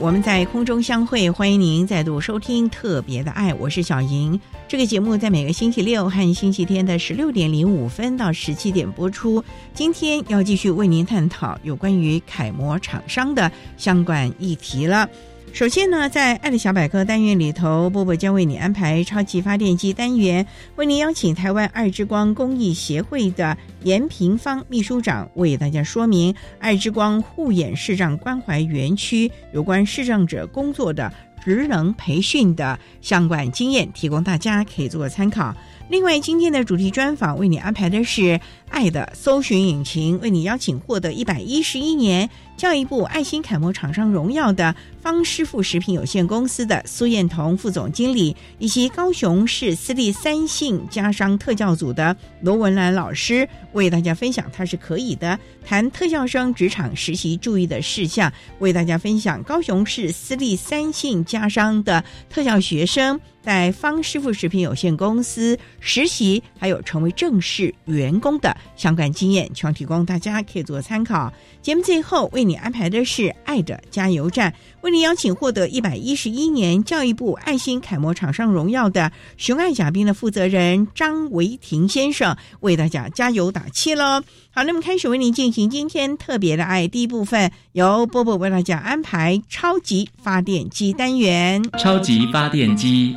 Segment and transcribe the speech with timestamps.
[0.00, 4.40] 我们在空中相会，欢迎您再度收听特别的爱，我是小莹。
[4.66, 9.44] 这个节目在每个星期六和星期天的十六点零五分到十七点播出。
[9.74, 15.06] 今天要继续为您探讨有关于楷模厂商的相关议题了。
[15.52, 31.12] 首先呢，在爱的小百科单元里头，波波将为你安排超级发电机单元，为您邀请台湾爱之光公益协会的严平芳秘书长为大家说明爱之光护眼视障关怀园区有关视障者工作的。
[31.44, 35.54] 职能培训的相关经验，提供大家可以做个参考。
[35.88, 38.22] 另外，今天的主题专访为你安排的是
[38.68, 63.20] 《爱的搜寻引擎》，为你邀请获得一百一十一年教育部爱心楷模厂商荣耀的方师傅食品有限公司的苏燕彤副总经理，以及高雄市私立三信家商特教组的罗文兰老师，为大家分享他是可以的谈特教生职场实习注意的事项，为大家分享高雄市私立三信家商的特教学生。
[63.42, 71.32] 在方师傅食品有限公司实习，还有成为正式员工的相关经验，全提供大家可以做参考。
[71.62, 74.52] 节目最后为你安排的是“爱的加油站”，
[74.82, 84.22] 为你邀请获得一百一十一年教育部爱心楷模厂商荣耀的熊爱甲兵的负责人张维廷先生，为大家加油打气喽！
[84.52, 91.62] 好，那么开始为您进行今天特别的爱第一部分，由波波为大家安排超级发电机单元。
[91.78, 93.14] 超级发电机，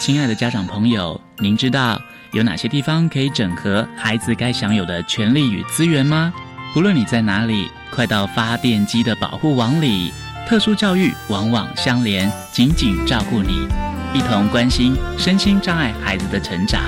[0.00, 2.00] 亲爱的家长朋友，您知道
[2.32, 6.32] 有哪些地方可以整合孩子该享有的权利与资源吗？
[6.76, 10.12] 无论你在哪里，快到发电机的保护网里。
[10.46, 13.68] 特殊教育往往相连，紧紧照顾你，
[14.14, 16.80] 一同关心身心障碍孩子的成长。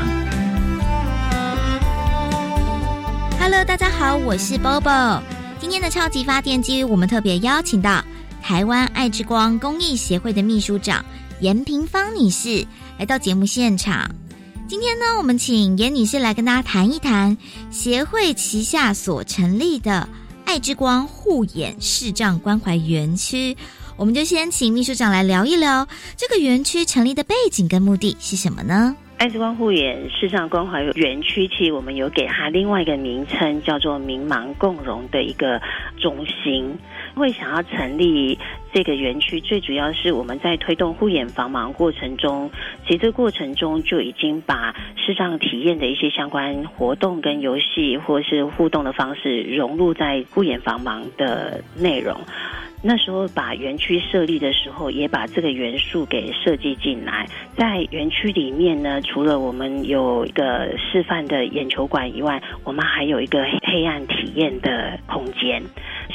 [3.39, 5.21] Hello，大家好，我是 Bobo。
[5.59, 8.03] 今天的超级发电机，我们特别邀请到
[8.43, 11.05] 台湾爱之光公益协会的秘书长
[11.41, 12.67] 严平芳女士
[12.99, 14.11] 来到节目现场。
[14.69, 17.37] 今天呢，我们请严女士来跟大家谈一谈
[17.71, 20.06] 协会旗下所成立的
[20.45, 23.56] 爱之光护眼视障关怀园区。
[23.97, 28.95] 我们就先请秘书长来聊一聊这个园区成立的背景跟目的是什么呢？
[29.17, 35.61] 爱之光护眼视障关怀园区，其实我们有给它另外一个名称，叫做“明盲共融”的一个
[35.99, 36.75] 中心。
[37.15, 38.38] 会想要成立
[38.72, 42.50] 这个园区，最主要是我们在推动护眼防盲过程中，
[42.87, 52.16] 其实这过程中就已经把视障体验的一些相关活动跟游戏或是互动的方式融入在护眼防盲的内容。
[52.82, 57.26] 那时候把园区设立的时候，也把这个元素给设计进来。
[57.56, 65.62] 在园区里面呢，除了我们有一个示范的眼球馆以外，我们还有一个黑暗体验的空间。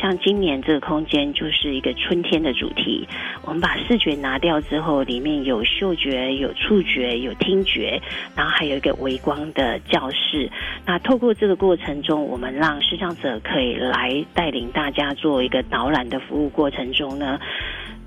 [0.02, 3.08] 像今年这个空间就是一个春天的主题，
[3.44, 8.02] 我们把视觉拿掉之后，里面有嗅觉、有触觉、有听觉，
[8.36, 10.50] 然后还有一个微光的教室。
[10.86, 17.38] 那透过这个过程中，我们让视障者可以来带领大家做一个导览的服务过程中呢，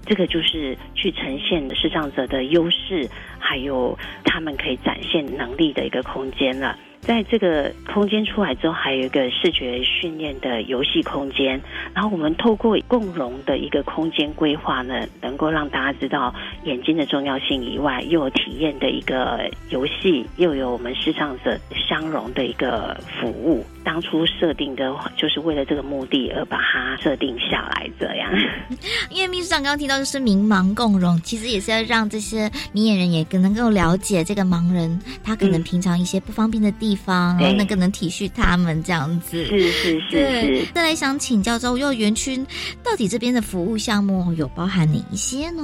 [0.07, 3.07] 这个就是去呈现视障者的优势，
[3.39, 6.77] 还有他们可以展现能力的一个空间了。
[7.01, 11.61] 在这个空间出来之后，还有一个视觉训练的游戏空间。
[11.95, 16.35] 然后我们透过共融的一个空间规划呢，能够让大家知道
[16.65, 23.65] 眼睛的重要性以外，又有体验的一个游戏，又有我们视障者相融的一个服务。
[23.89, 28.31] 当初设定的就是为了这个目的而把它设定下来，这样。
[29.09, 39.43] 因为秘书长刚刚提到就是民盲共融，其实也是要让这些明眼人也更能够了解这个盲人，他可能平常一些不方便的地方，然后能更能体恤他们这样子。
[39.47, 40.67] 是是是是。
[40.75, 42.37] 再来想请教，幼儿园区
[42.85, 45.63] 到底这边的服务项目有包含哪一些呢？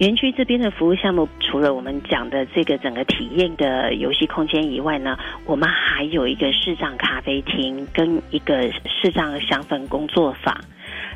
[0.00, 10.56] 园区这边的服务项目，除了我们讲的这个整个体验的游戏空间以外呢，我们还有一个视障咖啡厅跟一个视障香氛工作坊。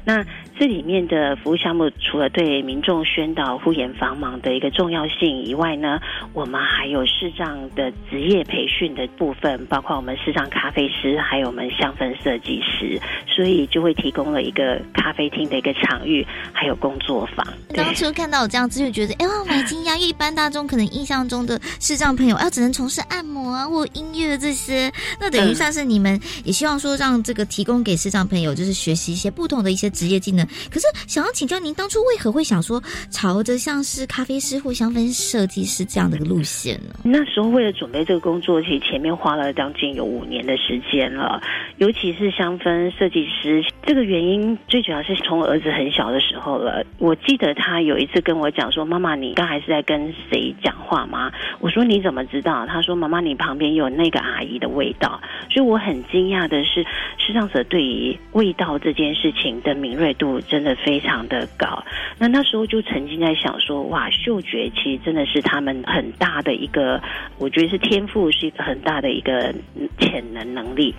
[0.05, 0.23] 那
[0.59, 5.99] 这里面的服务项目，除了对民众宣导护眼防盲的一个重要性以外呢，
[6.33, 17.45] 我们还有视障的职业培训的部分，包括我们视障咖啡师，还有我们香氛设计师，所以就会提供了一个咖啡厅的一个场域，还有工作坊。
[17.75, 19.97] 当初看到我这样子，就觉得哎呀，蛮惊讶。
[19.97, 30.44] 因为一般大众可能印象中的视障朋友，要只能从事按摩啊或音乐这些， 那等于算是你们也希望说让这个提供给视障朋友，就是学习一些不同的一些职业技能。
[30.71, 36.95] 可是，想要请教您，当初为何会想说朝着像是咖啡师或香氛设计师这样的一个路线呢？
[37.05, 41.41] 那时候为了准备这个工作，其实前面花了将近有五年的时间了。
[41.79, 46.85] 尤其是香氛设计师，这个原因最主要是从儿子很小的时候了。
[46.99, 51.31] 我记得他有一次跟我讲说：“妈妈，你刚才是在跟谁讲话吗？”
[51.61, 55.21] 我说：“你怎么知道？”他说：“妈妈，你旁边有那个阿姨的味道。”
[55.51, 56.85] 所以我很惊讶的是，
[57.19, 60.34] 视障者对于味道这件事情的敏锐度。
[60.43, 61.83] 真的非常的高，
[62.19, 67.01] 那那时候就曾经在想说，哇，嗅觉其实真的是他们很大的一个，
[67.39, 69.55] 我觉得是天赋，是一个很大的一个
[69.99, 70.95] 潜能能力。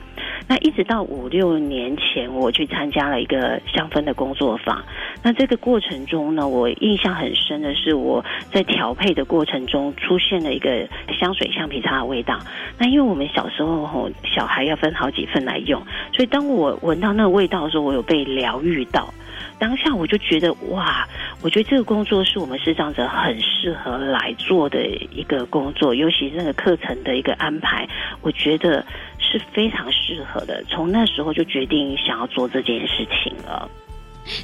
[0.47, 4.83] 那一直到五六年前，我去参加了一个香氛的工作坊。
[5.23, 10.87] 那这个过程中呢，我印象很深的是，我在调配的过程中出现了一个
[11.19, 12.37] 香水橡皮擦的味道。
[12.77, 15.81] 那因为我们小时候吼，小孩要分好几份来用，
[16.13, 19.11] 所以当我闻到那个味道的时候，我有被疗愈到。
[19.57, 21.07] 当下我就觉得哇，
[21.42, 27.88] 我觉得这个工作是我们视障者很适合来做的一个工作，尤其是那个课程的一个安排，
[28.22, 28.86] 我觉得
[29.18, 30.63] 是非常适合的。
[30.68, 33.69] 从那时候就决定想要做这件事情了。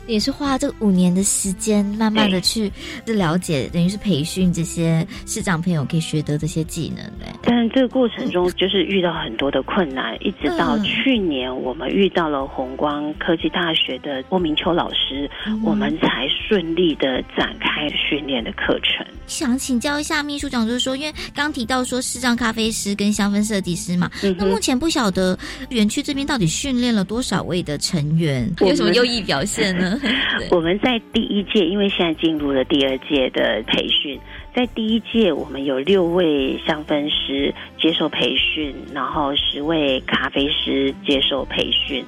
[0.07, 2.71] 也是花这五年的时间，慢慢的去
[3.05, 7.25] 了解，等于是培训这些市长朋友可以学得这些技能的。
[7.43, 15.29] 但这个过程中，就是遇到很多的困难，一直到去年，我们遇到了红光科技大学的郭明秋老师，
[15.63, 19.05] 我们才顺利的展开训练的课程。
[19.27, 25.37] 想请教一下秘书长，就是说，因为刚提到说视障咖啡师跟香氛设计师嘛，那目前不晓得
[25.69, 29.99] 园区这边到底训练了多少位的成员，有什么优异表现呢？
[30.51, 34.19] 我们在第一届，因为现在进入了第二届的培训，
[34.55, 42.03] 在第一届我们有六位香氛师接受培训，然后十位咖啡师接受培训。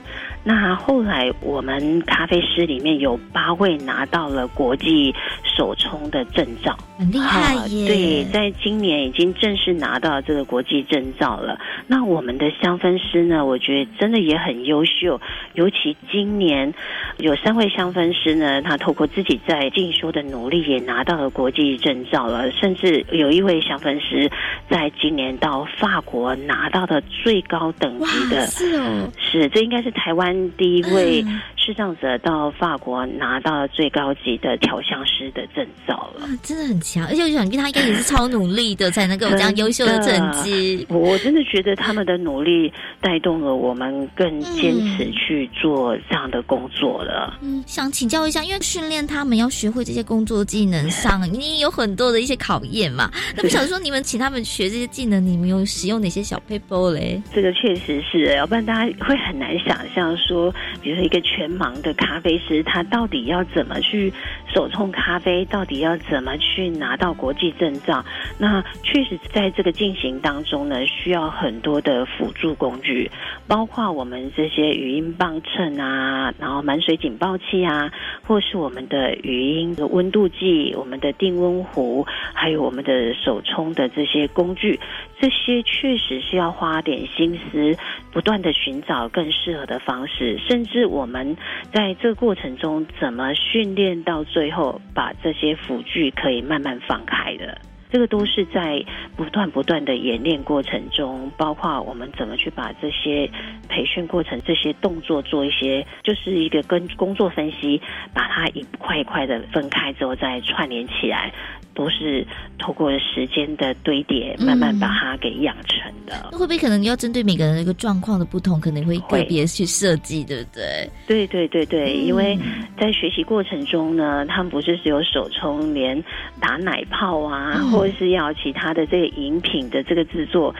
[0.45, 7.87] 那后来，我们咖啡师里面有八位拿到了国际首冲的证照，很厉害耶！
[7.87, 11.57] 对，在今年已经正式拿到这个国际证照了。
[11.87, 13.45] 那我们的香氛师呢？
[13.45, 15.21] 我觉得真的也很优秀，
[15.53, 16.73] 尤其今年
[17.19, 22.51] 有三位香氛师呢，他透过自己在进修的努力，也拿到了国际证照了。
[22.51, 24.29] 甚至有一位香氛师
[24.69, 30.32] 在今年到法国拿到的最高等级的，是哦，是这应该是台湾。
[30.57, 31.25] 第一位
[31.63, 37.07] 视障者到法国拿到了最高级的调香师的证照了，真的很强。
[37.07, 40.85] 而且我想，他应该也是超努力的，才能够有这样优秀的成绩。
[40.89, 47.39] 我真的觉得他们的努力带动了我们更坚持去做这样的工作了。
[47.41, 53.09] 嗯，想请教一下，因为训练他们要学会这些工作技能上，你有很多的一些考验嘛。
[53.37, 57.21] 那不想说，你们请他们学这些技能，你们有使用哪些小 paper 嘞？
[57.33, 60.53] 这个确实是，要不然大家会很难想象说。
[60.81, 64.11] 比如说，一个全忙的咖啡师，他到底要怎么去
[64.53, 65.43] 手冲咖啡？
[65.45, 68.05] 到底要怎么去拿到国际证照？
[68.37, 73.09] 那确实在这个进行当中呢，需要很多的辅助工具，
[73.47, 77.91] 包括我们这些语音磅秤啊，然后满水警报器啊，
[78.27, 84.79] 或是我们的语音的温度计、我们的定温壶，还有我们的手冲的这些工具，
[85.19, 87.75] 这些确实是要花点心思，
[88.11, 90.37] 不断的寻找更适合的方式。
[90.47, 91.35] 甚至我们
[91.71, 97.57] 在这个过程中，怎么训练到最最后，把这些辅具可以慢慢放开的，
[97.93, 98.83] 这个都是在
[99.15, 103.29] 不断不断的演练过程中，包括我们怎么去把这些
[103.69, 107.79] 培训过程、这些动作做一些，就是一个跟工作分析，
[108.11, 111.31] 把它一块一块的分开之后再串联起来。
[111.75, 112.23] 都是
[112.59, 116.29] 透过时间的堆叠，慢慢把它给养成的。
[116.31, 120.87] 那会不会可能要针对每个人的一个状况的不同，可能会个别去设计，对不对？
[121.07, 122.37] 对对对对，因为
[122.79, 125.99] 在学习过程中呢，他们不是只有手冲，连
[126.39, 130.55] 打奶泡啊，或或是要其他的这个饮品的这个制作。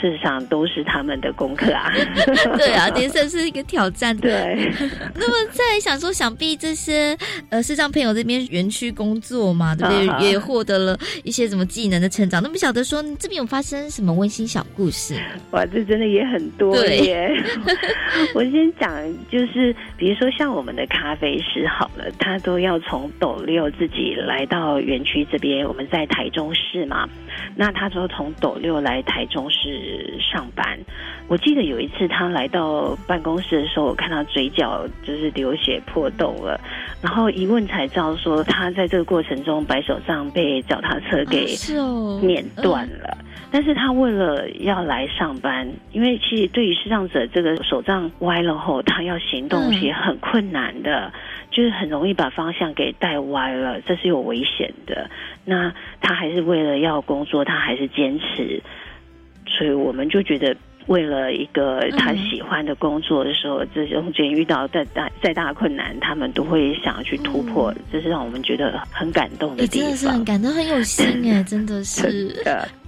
[0.00, 1.92] 事实上都是他们的功课啊，
[2.56, 4.16] 对啊，也算是一个挑战。
[4.16, 4.72] 对，
[5.14, 7.16] 那么再想说，想必这些
[7.50, 10.30] 呃视障朋友这边园区工作嘛，对不对？
[10.30, 12.42] 也获得了一些什么技能的成长。
[12.42, 15.14] 那么晓得说这边有发生什么温馨小故事？
[15.52, 17.30] 哇，这真的也很多耶！
[18.34, 18.90] 我先讲，
[19.30, 25.66] 就是比如说像我们的咖啡师好了，他都要从斗六自己来到园区这边。
[25.66, 27.08] 我们在台中市嘛，
[27.54, 30.18] 那他说从斗六来台中市。
[30.32, 30.78] 上班，
[31.28, 36.58] 我记得有一次他来到办公室的时候，我看他嘴角就是流血破洞了，
[37.02, 41.54] 然后一问才知道说他在这个过程中白手杖被脚踏车给
[42.22, 43.18] 碾断了。
[43.52, 51.12] 但是他为了要来上班，因为其实对于视障者这个手杖歪了后，他要行动也很困难的，
[51.50, 55.10] 就是很容易把方向给带歪了，这是有危险的。
[55.44, 58.58] 那他还是为了要工作，他还是坚持。
[59.46, 60.56] 所以我们就觉得，
[60.86, 69.88] 为了一个他喜欢的工作的时候，这中间遇到再大再大困难，他们都会想要去突破，这是让我们觉得很感动的地方。
[69.88, 72.34] 真的是很感动，很有心哎，真的是。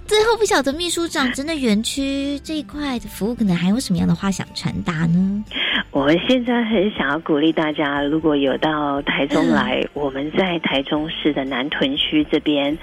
[0.07, 5.43] 最后不晓得秘书长真的园区这一块的服务，可能还有什么样的话想传达呢？
[5.89, 12.77] 我们现在很想要鼓励大家，如果有到台中来，我们在台中市的南屯区这边，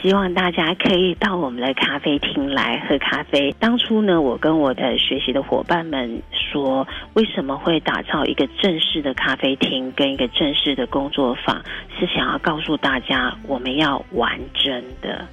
[0.00, 3.54] 希望大家可以到我们的咖啡厅来喝咖啡。
[3.58, 11.62] 当初呢，我跟我的学习的伙伴们说，为什么会打造一个正式的咖啡厅跟一个正式的工作坊，
[11.98, 15.26] 是想要告诉大家，我们要玩真的。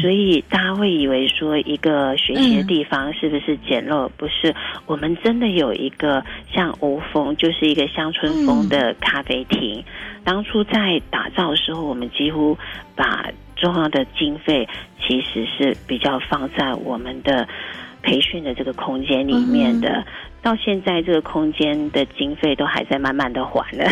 [0.00, 4.08] 所以大家会以为说一个学习的地方是不是简陋？
[4.16, 4.54] 不是，
[4.86, 9.82] 我们真的有一个像欧风，就是一个乡村风的咖啡厅。
[10.22, 12.56] 当初在打造的时候，我们几乎
[12.94, 14.68] 把重要的经费
[15.00, 17.48] 其实是比较放在我们的
[18.02, 20.04] 培训的这个空间里面的。
[20.42, 23.84] 到现在，这个空间的经费都还在慢慢的还呢，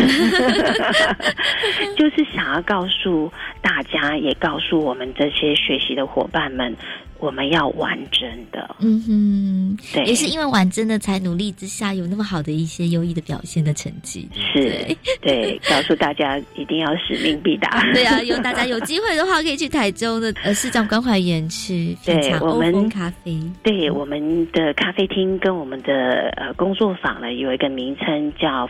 [1.97, 6.77] 就是想要告诉大家，也告诉我们这些学习的伙伴们。
[7.21, 14.29] 我们要完整的，嗯哼，对，也是因为完整的，才努力之下有那么好的一些优异的表现的成绩。
[14.35, 17.83] 是，对，告诉大家一定要使命必达。
[17.93, 23.39] 对啊，有大家有机会的话，可以去台州的呃市长关怀园去 品尝欧风咖啡。
[23.63, 28.67] 对，我们的咖啡厅跟我们的呃工作坊呢，有一个名称叫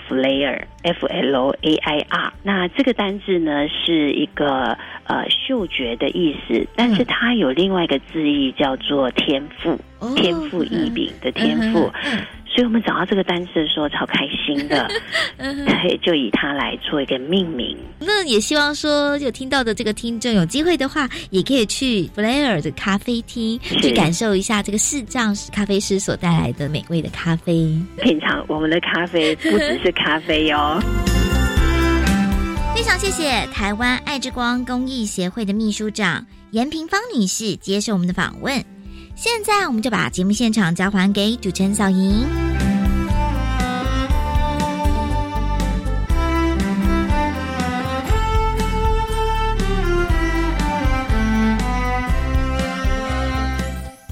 [0.83, 2.33] Flair，F L A I R。
[2.43, 8.51] 那这个单字呢，是一个呃嗅觉的意思，但是它有另外一个字义。
[8.61, 9.79] 叫做天赋，
[10.17, 11.91] 天赋异禀的天赋，
[12.53, 14.91] 所以我们找到这个单词的时候超开心的，
[15.39, 17.77] 对，就以它来做一个命名。
[18.01, 30.81] 那也希望说有听到的这个听众有机会的话，也可以去 Flair 的咖啡厅去感受一下这个视障咖啡师所带来的美味的咖啡， 品尝我们的咖啡不只是咖啡哟。
[32.75, 38.65] 非常谢谢台湾爱之光公益协会的秘书长严平芳女士接受我们的访问。
[39.23, 42.50] 现在，我们就把节目现场交还给主持人小莹。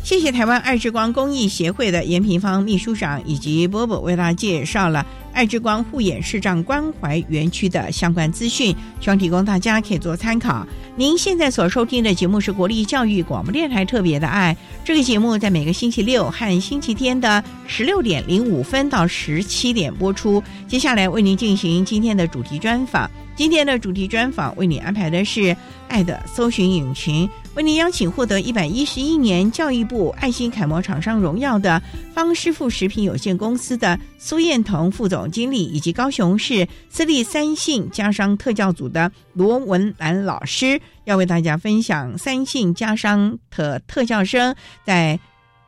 [0.09, 5.05] 谢谢台湾爱之光公益协会的严平芳秘书长以及波波为大家介绍了。
[5.35, 10.67] 爱之光护眼视障关怀园区的相关资讯，希望提供大家可以做参考。
[10.97, 20.43] 您现在所收听的节目是国立教育广播电台特别的爱，这个节目在每个星期六和星期天的十六点零五分到十七点播出。
[20.67, 23.09] 接下来为您进行今天的主题专访。
[23.37, 25.55] 今天的主题专访为你安排的是
[25.87, 27.29] 爱的搜寻引擎。
[27.59, 31.83] 为您邀请获得一百一十一年教育部爱心楷模厂商荣耀的
[32.15, 44.55] 方师傅食品有限公司的苏燕彤副总经理，以及高雄市私立三信家商特教组的罗文兰老师，要为大家分享三信家商的特教生
[44.87, 45.19] 在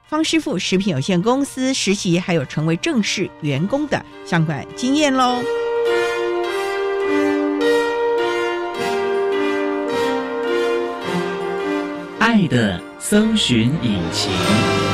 [0.09, 5.43] 方师傅食品有限公司实习，还有成为正式员工的相关经验喽。
[12.33, 14.90] 爱的搜寻引擎。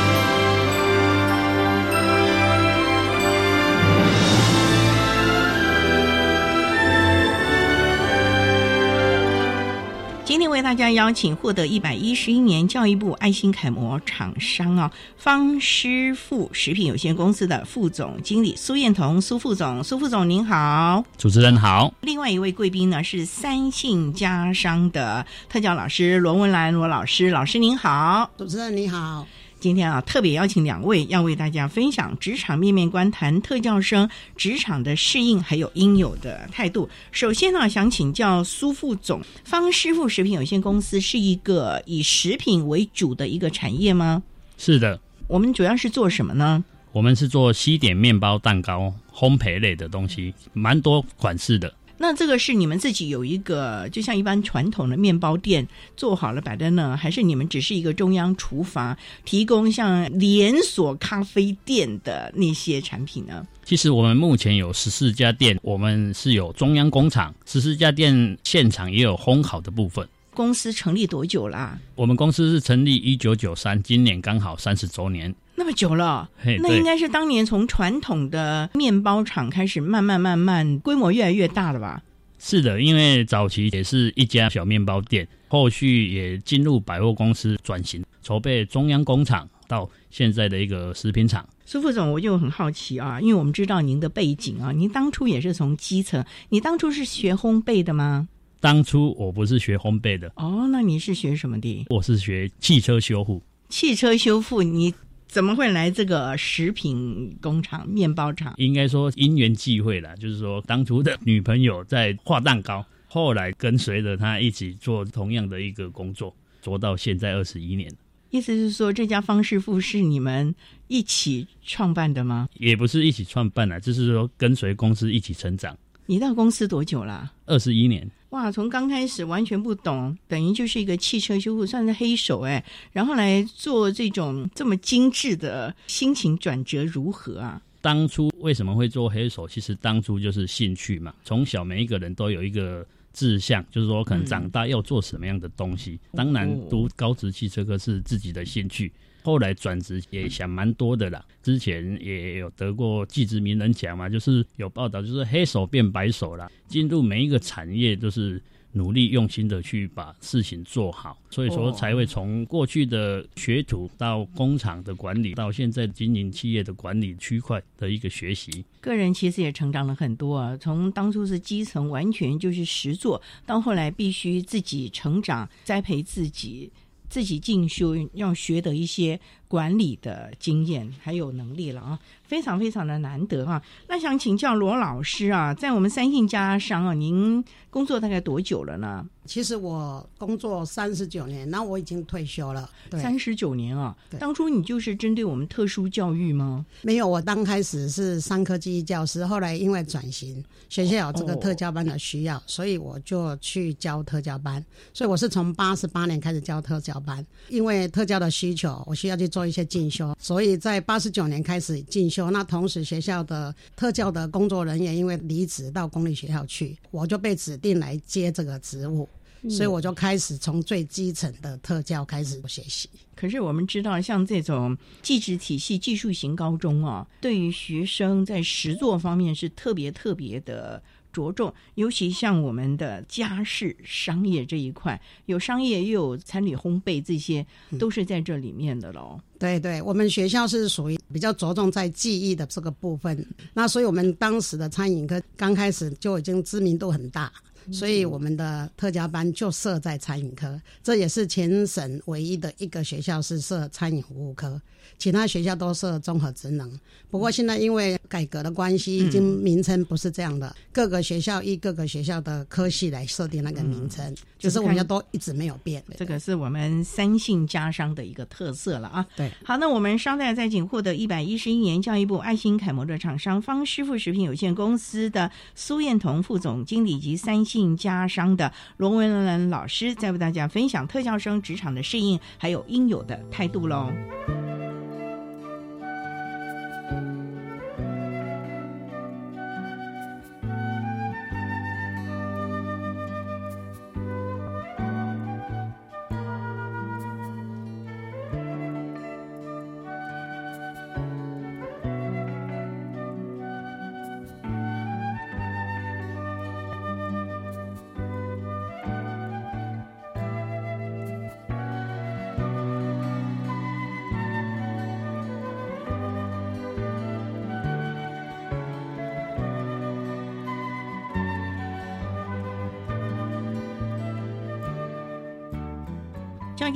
[10.57, 21.05] 为大家邀请获得一百一十一年教育部爱心楷模厂商啊方师傅食品有限公司的副总经理苏燕彤苏副总，苏副总您好。
[21.15, 21.93] 主持人好。
[22.01, 28.31] 另外一位贵宾呢是三信家商的特教老师罗文兰罗老师，老师您好。
[28.35, 29.27] 主持人你好。
[29.59, 36.87] 今天啊，特别邀请两位，要为大家分享职场面面观，谈特教生职场的适应，还有应有的态度。
[37.11, 44.21] 首先呢，想请教苏副总，方师傅食品有限公司是一个以食品为主的一个产业吗？
[44.57, 44.99] 是的。
[45.27, 46.63] 我们主要是做什么呢？
[46.91, 51.73] 我们是做西点面包、蛋糕、烘焙类的东西，蛮多款式的。
[51.97, 63.45] 那这个是你们自己有一个，就像一般传统的面包店做好了摆在那，还是你们只是一个中央厨房，提供像连锁咖啡店的那些产品呢？
[63.65, 70.07] 其实我们目前有十四家店，我们是有中央工厂，十四家店现场也有烘烤的部分。
[70.33, 71.79] 公司成立多久啦？
[71.95, 75.33] 我们公司是成立一九九三，今年刚好三十周年。
[75.59, 76.29] 那么久了，
[76.61, 82.03] 那应该是当年从传统的面包厂开始，慢慢慢慢规模越来越大了吧？
[82.37, 91.43] 是的，因为早期也是一家小面包店，后续也进入百货公司转型，筹备中央工厂，到现在的一个食品厂。
[91.65, 98.29] 苏副总，我就很好奇啊，因为我们知道您的背景啊，您当初也是从基层，你当初是学烘焙的吗？
[98.59, 100.31] 当初我不是学烘焙的。
[100.35, 101.87] 哦，那你是学什么的？
[101.89, 103.41] 我是学汽车修复。
[103.69, 104.93] 汽车修复，你？
[105.37, 108.55] 怎么会来这个食品工厂、面包厂？
[108.57, 117.87] 应该说因缘际会了，就是说当初的女朋友在画蛋糕，后来跟随着他一起做同样的一个工作，做到现在二十一年。
[118.31, 120.55] 意思是说，这家方师傅是你们
[120.87, 122.49] 一起创办的吗？
[122.55, 125.77] 也不是一起创办的，就是说跟随公司一起成长。
[126.07, 127.31] 你到公司多久了？
[127.45, 128.09] 二十一年。
[128.29, 132.63] 哇，从刚开始完全不懂，等于就是一个汽车修复，算是黑手哎。
[132.91, 137.61] 然后来做这种这么精致的，心情转折如何啊？
[137.81, 139.47] 当初为什么会做黑手？
[139.47, 141.13] 其实当初就是兴趣嘛。
[141.23, 145.99] 从小每一个人都有一个志向，就是说可能长大要做什么样的东西。
[146.13, 148.91] 当然，读高职汽车科是自己的兴趣。
[149.27, 168.63] 后来转职也想蛮多的啦，之前也有得过技职名人奖嘛，就是有报道，就是黑手变白手啦，进入每一个产业都是努力用心的去把事情做好，所以说才会从过去的学徒到工厂的管理，到现在经营企业的管理区块的一个学习。
[168.79, 176.71] 个人其实也成长了很多啊，从当初是基层完全就是实做，到后来必须自己成长，栽培自己。
[177.09, 183.61] 自己进修要学的一些管理的经验还有能力了啊，非常非常的难得啊。
[183.87, 189.05] 那想请教罗老师啊，在我们三信家商啊，您工作大概多久了呢？
[189.25, 192.69] 其实我工作三十九年，那我已经退休了。
[192.91, 196.65] 三十九年啊，当初你就是针对我们特殊教育吗？
[196.81, 204.63] 没有，我刚开始是三科技教师，后来因为转型，学校有这个特教班的需要，所以我就去教特教班。
[204.93, 212.31] 所以我是从八十八年开始教特教班，因为特教的需求，我需要去做一些进修，所以在八十九年开始进修。
[212.31, 219.07] 那同时学校的特教的工作人员因为离职到公立学校去，我就被指定来接这个职务。
[219.47, 222.89] 所以我就开始从最基层的特教开始学习。
[223.15, 231.53] 可是我们知道，像这种技职体系、技术型高中啊，对于学生在实作方面是特别特别的着重。
[231.75, 237.45] 尤其像我们的家事商业这一块，有商业又有餐旅烘焙，这些
[237.79, 239.19] 都是在这里面的喽。
[239.39, 243.25] 对对，我们学校是属于比较着重在技艺的这个部分。
[243.53, 247.31] 那所以我们当时的餐饮科刚开始就已经知名度很大。
[247.71, 254.61] 所以我们的特教班就设在餐饮科，这也是全省唯一的一个学校是设餐饮服务科，
[254.97, 256.79] 其他学校都设综合职能。
[257.09, 265.81] 不过现在因为改革的关系，已经名称不是这样的，各个学校依各个学校的科系来设定那个名称，就是我们都一直没有变。
[265.97, 269.05] 这个是我们三姓家商的一个特色了啊。
[269.15, 277.75] 对，好，那我们稍待再请获得一百一十一年教育部爱心楷模的厂商方师傅食品有限公司的苏燕彤副总经理及三性。
[277.75, 283.91] 家商的龙文兰老师，在为大家分享特教生职场的适应，还有应有的态度喽。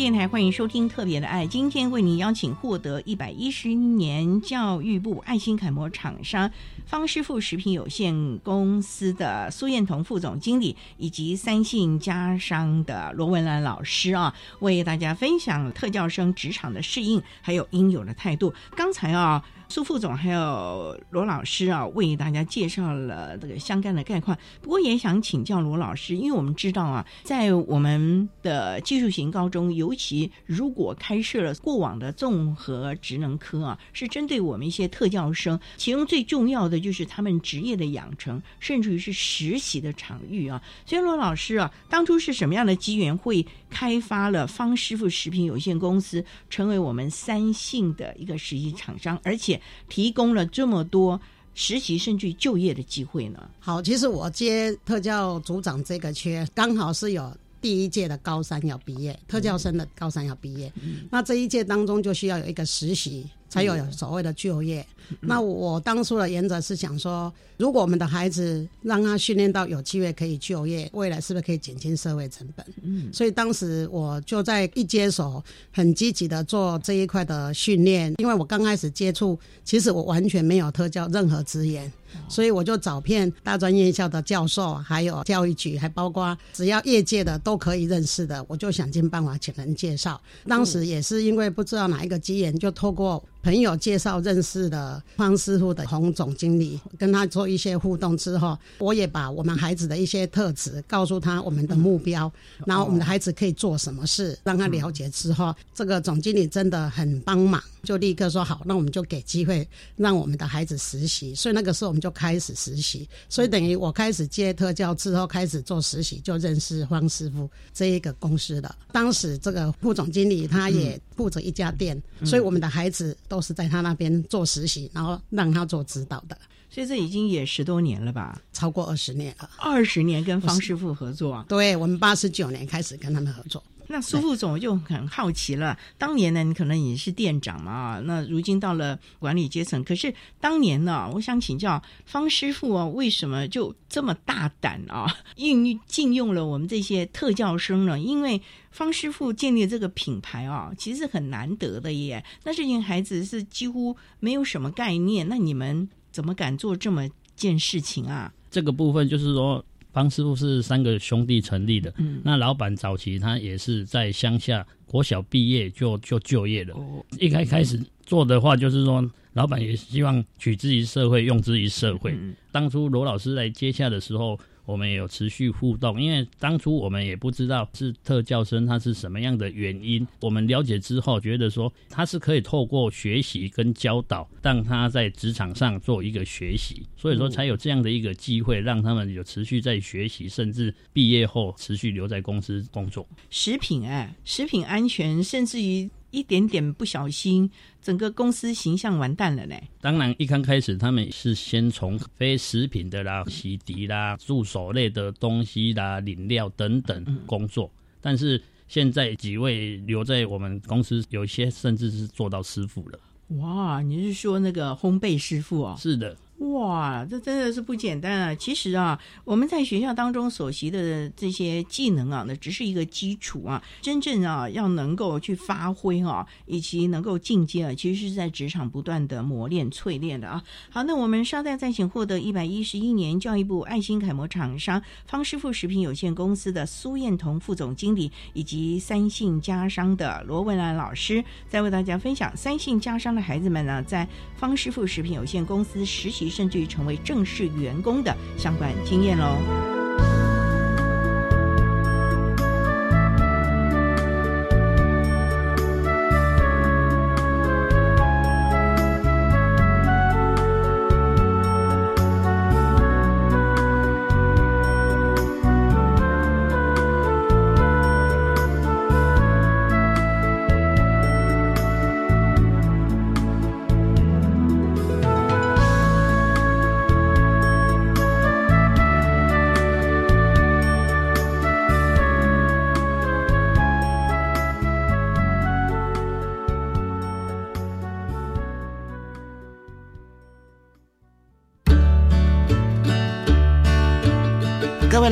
[0.01, 6.49] 电台欢迎收听《特别的爱》，今天为您邀请获得一百一十年教育部爱心楷模厂商
[6.87, 18.51] 方师傅食品有限公司的苏燕彤副总经理，以及三信家商的罗文兰老师啊，为大家分享特教生职场的适应，还有应有的态度。
[18.75, 19.45] 刚才啊。
[19.71, 24.37] 苏副总还有罗老师啊，为大家介绍了这个相关的概况。
[24.61, 40.61] 不过也想请教罗老师，因为我们知道啊，在我们的技术型高中，尤其如果开设了过往的综合职能科啊，是针对我们一些特教生，其中最重要的就是他们职业的养成，甚至于是实习的场域啊。
[40.85, 49.60] 所以罗老师啊，当初是什么样的机缘会开发了方师傅食品有限公司，成为我们三信的一个实习厂商，而且。
[49.89, 51.19] 提供了这么多
[51.53, 53.49] 实习甚至就业的机会呢？
[53.59, 60.71] 好，其实我接特教组长这个缺，刚好是有第一届的高三要毕业，特教生的高三要毕业，
[61.09, 63.29] 那这一届当中就需要有一个实习。
[63.51, 64.83] 才有所谓的就业。
[65.19, 72.65] 那我当初的原则是想说，如果我们的孩子让他训练到有机会可以就业，未来是不是可以减轻社会成本？
[72.81, 78.13] 嗯，所以当时我就在一接手，很积极的做这一块的训练。
[78.19, 81.91] 因为我刚开始接触，其实我完全没有特教任何资源，
[82.27, 90.19] 所以我就找遍大专院校的教授，还有教育局，还包括只要业界的都可以认识的，我就想尽办法请人介绍。
[90.47, 93.23] 当时也是因为不知道哪一个机缘，就透过。
[93.43, 102.31] 朋友介绍认识的方师傅的洪总经理，跟他做一些互动之后，我也把我们孩子的一些特质告诉他，我们的目标，
[102.67, 111.33] 然后我们的孩子可以做什么事，让他了解之后，这个总经理真的很帮忙，就立刻说好，那我们就给机会让我们的孩子实习。
[111.33, 118.75] 所以那个时候我们就开始实习，所以等于我开始接特教之后开始做实习，就认识方师傅这一个公司的。
[118.91, 123.15] 当时这个副总经理他也负责一家店，所以我们的孩子。
[123.27, 126.37] 都是在他那边做实习，然后让他做指导的，
[126.69, 129.49] 所以这已经也十多年了吧，超过二十年了。
[129.57, 133.63] 二十年跟方师傅合作，对我们八十九年开始跟他们合作。
[133.91, 147.99] 那苏副总就很好奇了，当年呢，你可能也是店长嘛，那如今到了管理阶层，可是当年呢，我想请教方师傅啊，为什么就这么大胆啊， 应禁用了我们这些特教生呢？
[147.99, 152.23] 因为方师傅建立这个品牌啊，其实很难得的耶。
[152.45, 158.31] 那这群孩子是几乎没有什么概念，那你们怎么敢做这么件事情啊？
[158.49, 159.63] 这个部分就是说。
[159.91, 166.75] 方师傅是三个兄弟成立的，那老板早期他也是在乡下国小毕业就就就业了。
[167.19, 172.17] 一开开始做的话，就是说老板也希望取之于社会，用之于社会。
[172.51, 174.39] 当初罗老师来接洽的时候。
[174.71, 180.07] 我们也有持续互动，因为当初我们也不知道是特教生他是什么样的原因。
[180.21, 193.05] 我们了解之后，觉得说他是可以透过学习跟教导，让他在职场上做一个学习，所以说才有这样的一个机会，让他们有持续在学习，甚至毕业后持续留在公司工作。
[193.29, 195.89] 食品哎，食品安全，甚至于。
[196.11, 197.49] 一点点不小心，
[197.81, 199.55] 整个公司形象完蛋了呢。
[199.81, 212.99] 当然，一刚开始他们是先从非食品的啦、洗涤啦、助手类的东西啦、饮料等等工作，但是现在几位留在我们公司，有些甚至是做到师傅了。
[213.37, 215.75] 哇，你是说那个烘焙师傅哦？
[215.79, 216.15] 是的。
[216.41, 218.33] 哇，这真的是不简单啊！
[218.33, 223.61] 其实啊，我们在学校当中所习的这些技能啊，那只是一个基础啊。
[223.79, 230.43] 真正啊，要能够去发挥啊，以及能够进阶啊，其实是在职场不断的磨练、淬炼的啊。
[230.71, 246.30] 好，那我们稍待再请获得一百一十一年教育部爱心楷模厂商方师傅食品有限公司的苏燕彤副总经理，以及三信家商的罗文兰老师，再为大家分享三信家商的孩子们呢，在方师傅食品有限公司实习。
[246.31, 249.80] 甚至于成为正式员工的相关经验喽。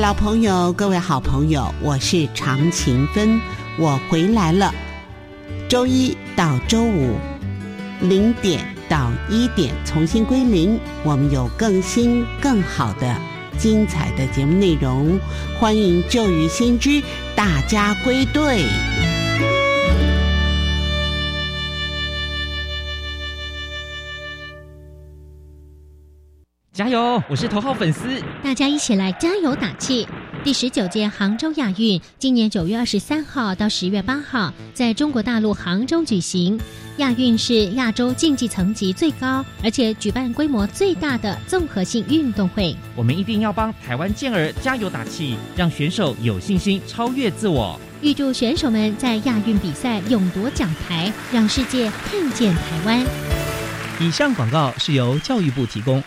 [0.00, 3.38] 老朋友，各位好朋友，我是常勤芬，
[3.78, 4.72] 我回来了。
[5.68, 7.16] 周一到周五
[8.00, 13.14] 零点到一点重新归零，我们有更新更好的
[13.58, 15.20] 精彩的节目内容，
[15.58, 17.02] 欢迎旧与新知
[17.36, 18.64] 大家归队。
[26.80, 27.22] 加油！
[27.28, 28.08] 我是头号粉丝，
[28.42, 30.08] 大家一起来加油打气。
[30.42, 36.58] 第十九届杭州亚运今年九月二十三号到十月八号在中国大陆杭州举行。
[36.96, 42.74] 亚运是亚洲竞技层级最高，而且举办规模最大的综合性运动会。
[42.96, 47.78] 我们一定要帮台湾健儿加油打气，让选手有信心超越自我。
[48.00, 53.04] 预祝选手们在亚运比赛勇夺奖牌，让世界看见台湾。
[54.00, 56.02] 以上广告是由教育部提供。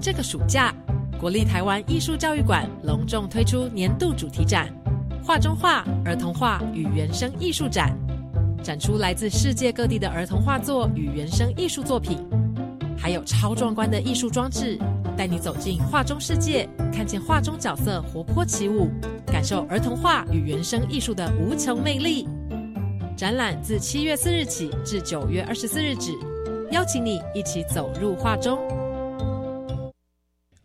[0.00, 0.74] 这个暑假，
[1.20, 4.66] 国立台湾艺术教育馆隆重推出年度主题展——
[5.22, 7.94] 画中画儿童画与原生艺术展，
[8.62, 12.16] 展出来自世界各地的儿童画作与原生艺术作品，
[12.96, 14.78] 还有超壮观的艺术装置，
[15.18, 18.88] 带你走进画中世界，看见画中角色活泼起舞，
[19.26, 22.26] 感受儿童画与原生艺术的无穷魅力。
[23.18, 26.12] 展览自七月四日起至九月二十四日止，
[26.70, 28.58] 邀请你一起走入画中。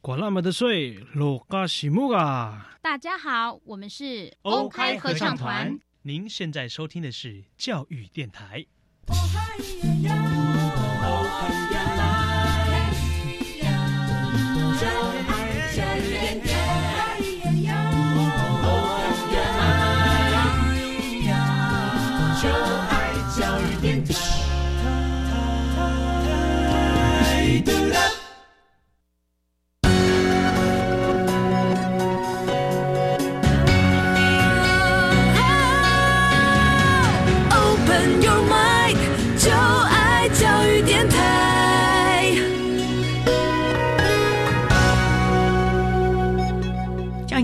[0.06, 2.78] 管那么的水，落嘎西木啊！
[2.80, 5.80] 大家好，我们是欧开合唱团。
[6.04, 8.64] 您现在收听的是教育电台。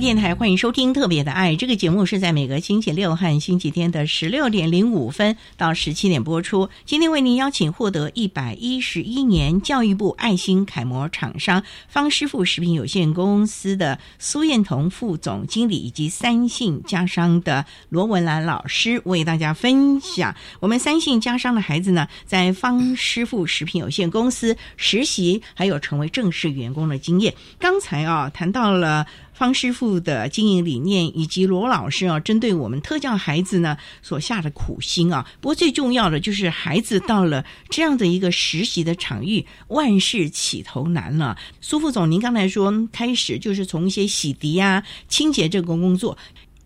[0.01, 6.67] 电台欢迎收听《特别的爱》这个节目，是在每个星期六和星期天的十六点零五分到十七点播出。
[6.87, 27.35] 今天为您邀请获得一百一十一年教育部爱心楷模厂商方师傅食品有限公司的苏燕彤副总经理，以及三信家商的罗文兰老师，为大家分享我们三信家商的孩子呢，在方师傅食品有限公司实习，还有成为正式员工的经验。
[27.59, 29.05] 刚才啊，谈到了。
[29.41, 35.27] 方师傅的经营理念，以及罗老师啊，针对我们特教孩子呢所下的苦心啊。
[35.41, 41.35] 不过最重要的就是孩子到了这样的一个实习的场域，万事起头难了。
[41.59, 46.15] 苏副总，您刚才说开始就是从一些洗涤啊、清洁这个工作。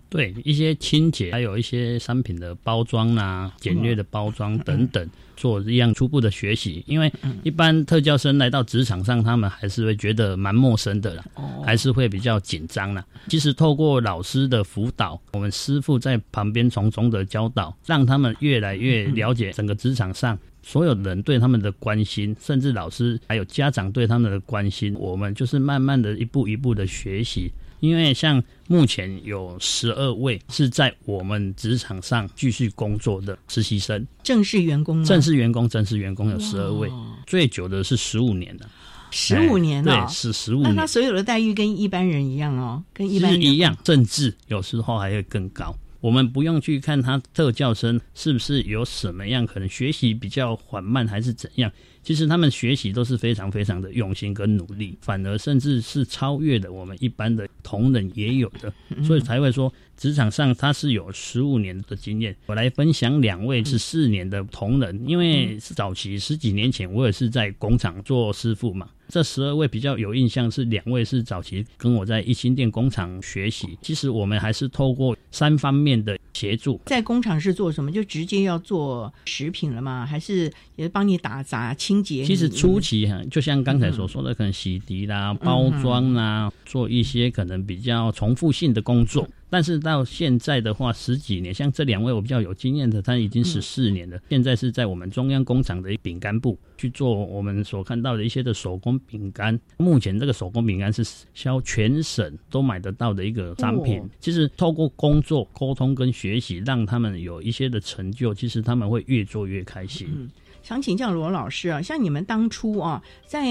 [0.09, 5.09] 对一些清洁，还有一些商品的包装啊、简略的包装等等，
[5.45, 6.84] 做一样初步的学习。
[6.88, 7.12] 因为
[7.43, 11.23] 一般特教生来到职场上，他们还是会觉得蛮陌生的啦，
[11.63, 13.05] 还是会比较紧张啦。
[13.27, 24.95] 其实透过老师的辅导，我们师傅在旁边从中的教导，让他们越来越了解整个职场上所有人对他们的关心，甚至老师还有家长对他们的关心。
[24.97, 27.51] 我们就是慢慢的一步一步的学习。
[27.79, 36.89] 因为像目前有十二位是在我们职场上继续工作的实习生，正式员工，正式员工，正式员工有十二位，
[37.27, 38.67] 最久的是十五年的，
[39.11, 40.73] 十五年了，对，是十五年。
[40.73, 45.75] 那他所有的待遇跟一般人一样哦，跟一般人一样，甚至有时候还会更高。
[46.01, 51.71] 我们不用去看他特教生是不是有什么样可能学习比较缓慢，还是怎样。
[52.05, 58.71] 其实他们学习都是非常非常的用心跟努力，反而甚至是超越了我们一般的同仁也有的，
[59.03, 62.36] 所以才会说职场上他是有十五年的经验。
[62.47, 68.89] 我来分享两位是四年的同仁，因为早期十几年前我也是在工厂做师傅嘛。
[69.08, 73.77] 这十二位比较有印象是两位是早期跟我在一心店工厂学习。
[73.79, 77.91] 其实我们还是透过三方面的协助，在工厂是做什么？
[77.91, 80.03] 就直接要做食品了吗？
[80.05, 82.25] 还是也帮你打杂清洁？
[82.25, 89.29] 其实初期哈，就像刚才所说的，可能洗涤啦、包装啦，做一些可能比较重复性的工作。
[89.49, 94.19] 但是到现在的话，十几年，像这两位我比较有经验的，他已经十四年了。
[94.29, 99.58] 现在是在我们中央工厂的饼干部去做我们所看到的一些的手工饼干。
[99.77, 104.03] 目前这个手工饼干是销全省都买得到的一个商品。
[104.19, 110.29] 其实透过工作、沟通跟学习，让他们有一些的成就，其实他们会越做越开心。
[110.63, 113.45] 想请教罗老师啊，像你们当初啊，在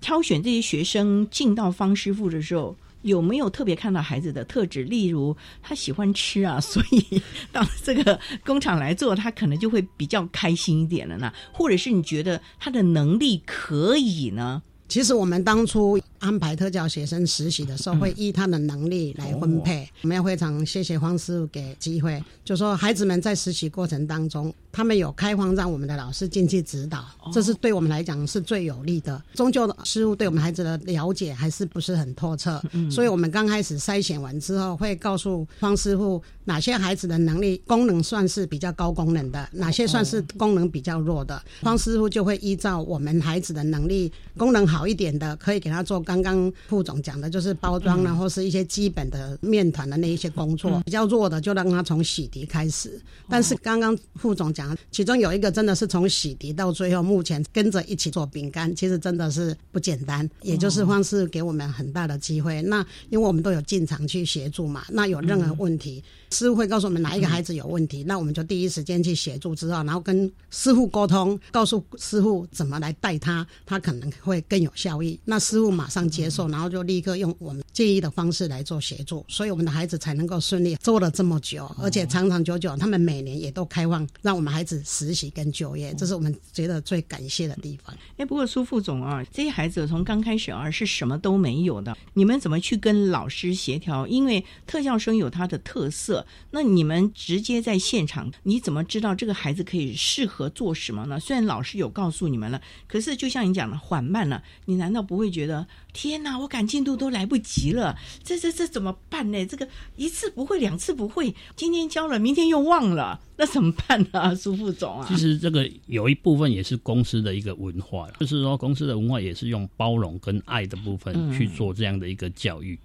[0.00, 2.76] 挑选这些学生进到方师傅的时候。
[3.02, 4.82] 有没有特别看到孩子的特质？
[4.84, 11.32] 例如他喜欢吃啊， 所以到这个工厂来做，他可能就会比较开心一点了呢？
[11.52, 14.62] 或者是你觉得他的能力可以呢？
[14.88, 19.86] 其实我们当初安排特教学生实习的时候，会依他的能力来分配。
[20.00, 29.20] 我们要非常谢谢黄师傅给机会，就说孩子们在实习过程当中，他们有开放让我们的老师进去指导，这是对我们来讲是最有利的。
[29.34, 41.42] 终究师傅对我们孩子的了解还是不是很透彻，所以我们刚开始筛选完之后，会告诉方师傅哪些孩子的能力功能算是比较高功能的，哪些算是功能比较弱的。
[41.60, 44.86] 方师傅就会依照我们孩子的能力功能好。
[44.86, 50.80] 一点的，可以给他做刚刚副总讲的，就是包装啊，或是一些基本的面团的那一些工作。
[50.84, 52.98] 比较弱的，就让他从洗涤开始。
[53.28, 60.28] 但是刚刚副总讲，其中有一个真的是从洗涤到最后，目前跟着一起做饼干，其实真的是不简单。
[60.42, 62.62] 也就是方式给我们很大的机会。
[62.62, 66.02] 那因为我们都有进场去协助嘛，那有任何问题。
[66.30, 75.18] 师傅会告诉我们哪一个孩子有问题，那我们就第一时间去协助，之后然后跟师傅沟通，告诉师傅怎么来带他，他可能会更有效益。
[75.24, 87.96] 那师傅马上接受，然后就立刻用我们建议的方式来做协助，所以我们的孩子才能够顺利做了这么久，而且长长久久，他们每年也都开放让我们孩子实习跟就业，这是我们觉得最感谢的地方。
[88.16, 94.04] 哎，不过苏副总啊，这些孩子从刚开始啊是什么都没有的，你们怎么去跟老师协调？
[94.08, 96.26] 因为特教生有他的特色。
[96.50, 101.20] 那你们直接在现场，你怎么知道这个孩子可以适合做什么呢？
[101.20, 107.96] 虽然老师有告诉你们了，可是就像你讲的，缓慢了，你难道不会觉得天哪，我赶进度都来不及了？
[108.22, 109.46] 这这这怎么办呢？
[109.46, 114.34] 这个一次不会，两次不会，今天教了，明天又忘了，那怎么办呢？
[114.36, 122.78] 苏副总啊，其实这个有一部分也是公司的一个文化，就是说公司的文化也是用包容跟爱的部分去做这样的一个教育。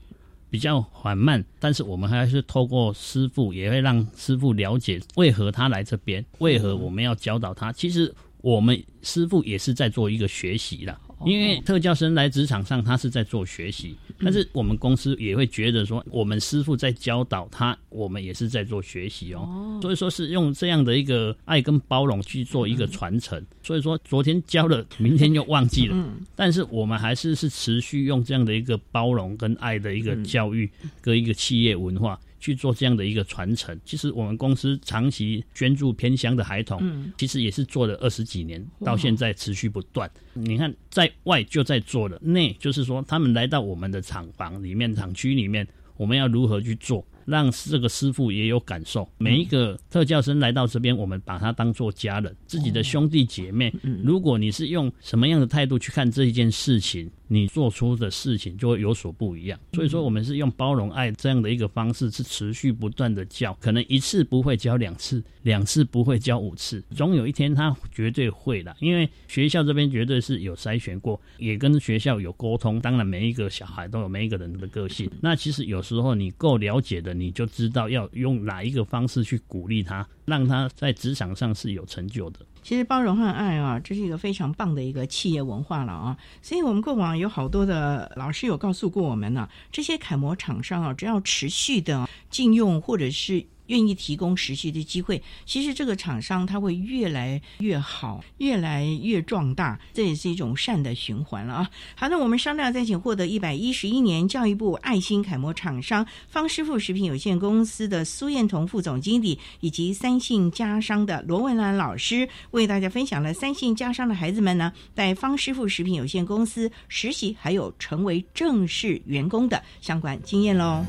[0.49, 7.71] 比较缓慢，但是我们还是透过师傅，也会让师傅了解为何他来这边，为何我们要教导他。
[7.71, 10.95] 其实我们师傅也是在做一个学习的。
[11.25, 19.79] 因为特教生来职场上，他是在做学习，但是我们公司也会觉得说，我们师傅在教导他，我们也是在做学习哦。
[19.81, 23.43] 所以说是用这样的一个爱跟包容去做一个传承。
[23.61, 25.95] 所以说昨天教了，明天又忘记了，
[26.35, 30.69] 但是我们还是是持续用这样的一个包容跟爱的一个教育
[31.01, 32.19] 跟一个企业文化。
[32.43, 36.83] 去做这样的一个传承，其实我们公司长期捐助偏乡的孩童，
[37.17, 40.11] 其实也是做了二十几年，到现在持续不断。
[40.33, 47.05] 你看，在外就在做了，内就是说他们来到我们的厂房里面、厂区里面，我们要如何去做？
[47.25, 49.07] 让这个师傅也有感受。
[49.17, 53.73] 每一个特教生来到这边，我们把他当做家人，自己的兄弟姐妹。
[54.03, 59.57] 如果你是用什么样的态度去看这一件事情，你做出的事情就会有所不一样。
[59.73, 63.57] 所以说，我们是用包容、爱这样的一个方式，是持续不断的教。
[63.61, 68.75] 可能一次不会教两次，两次不会教五次，总有一天他绝对会的。
[68.79, 72.79] 因为学校这边绝对是有筛选过，也跟学校有沟通。
[72.81, 75.09] 当然，每一个小孩都有每一个人的个性。
[75.21, 77.13] 那其实有时候你够了解的。
[77.13, 82.39] 你就知道要用哪一个方式去鼓励他，让他在职场上是有成就的。
[82.61, 86.17] 其实包容和爱啊，这是一个非常棒的一个企业文化了啊。
[86.41, 93.45] 所以我们过往有好多的老师有告诉过我们呢，这些楷模厂商啊，只要持续的禁用或者是。
[93.67, 101.69] 愿意提供实习的机会，其实这个厂商他会越来越好，越来越壮大，这也是一种善的循环了啊。
[101.95, 120.85] 好，那我们商量再请获得一百一十一年教育部爱心楷模厂商方师傅食品有限公司的苏燕彤副总经理，以及三信家商的罗文兰老师，为大家分享了三信家商的孩子们呢，在方师傅食品有限公司实习，还有成为正式员工的相关经验喽。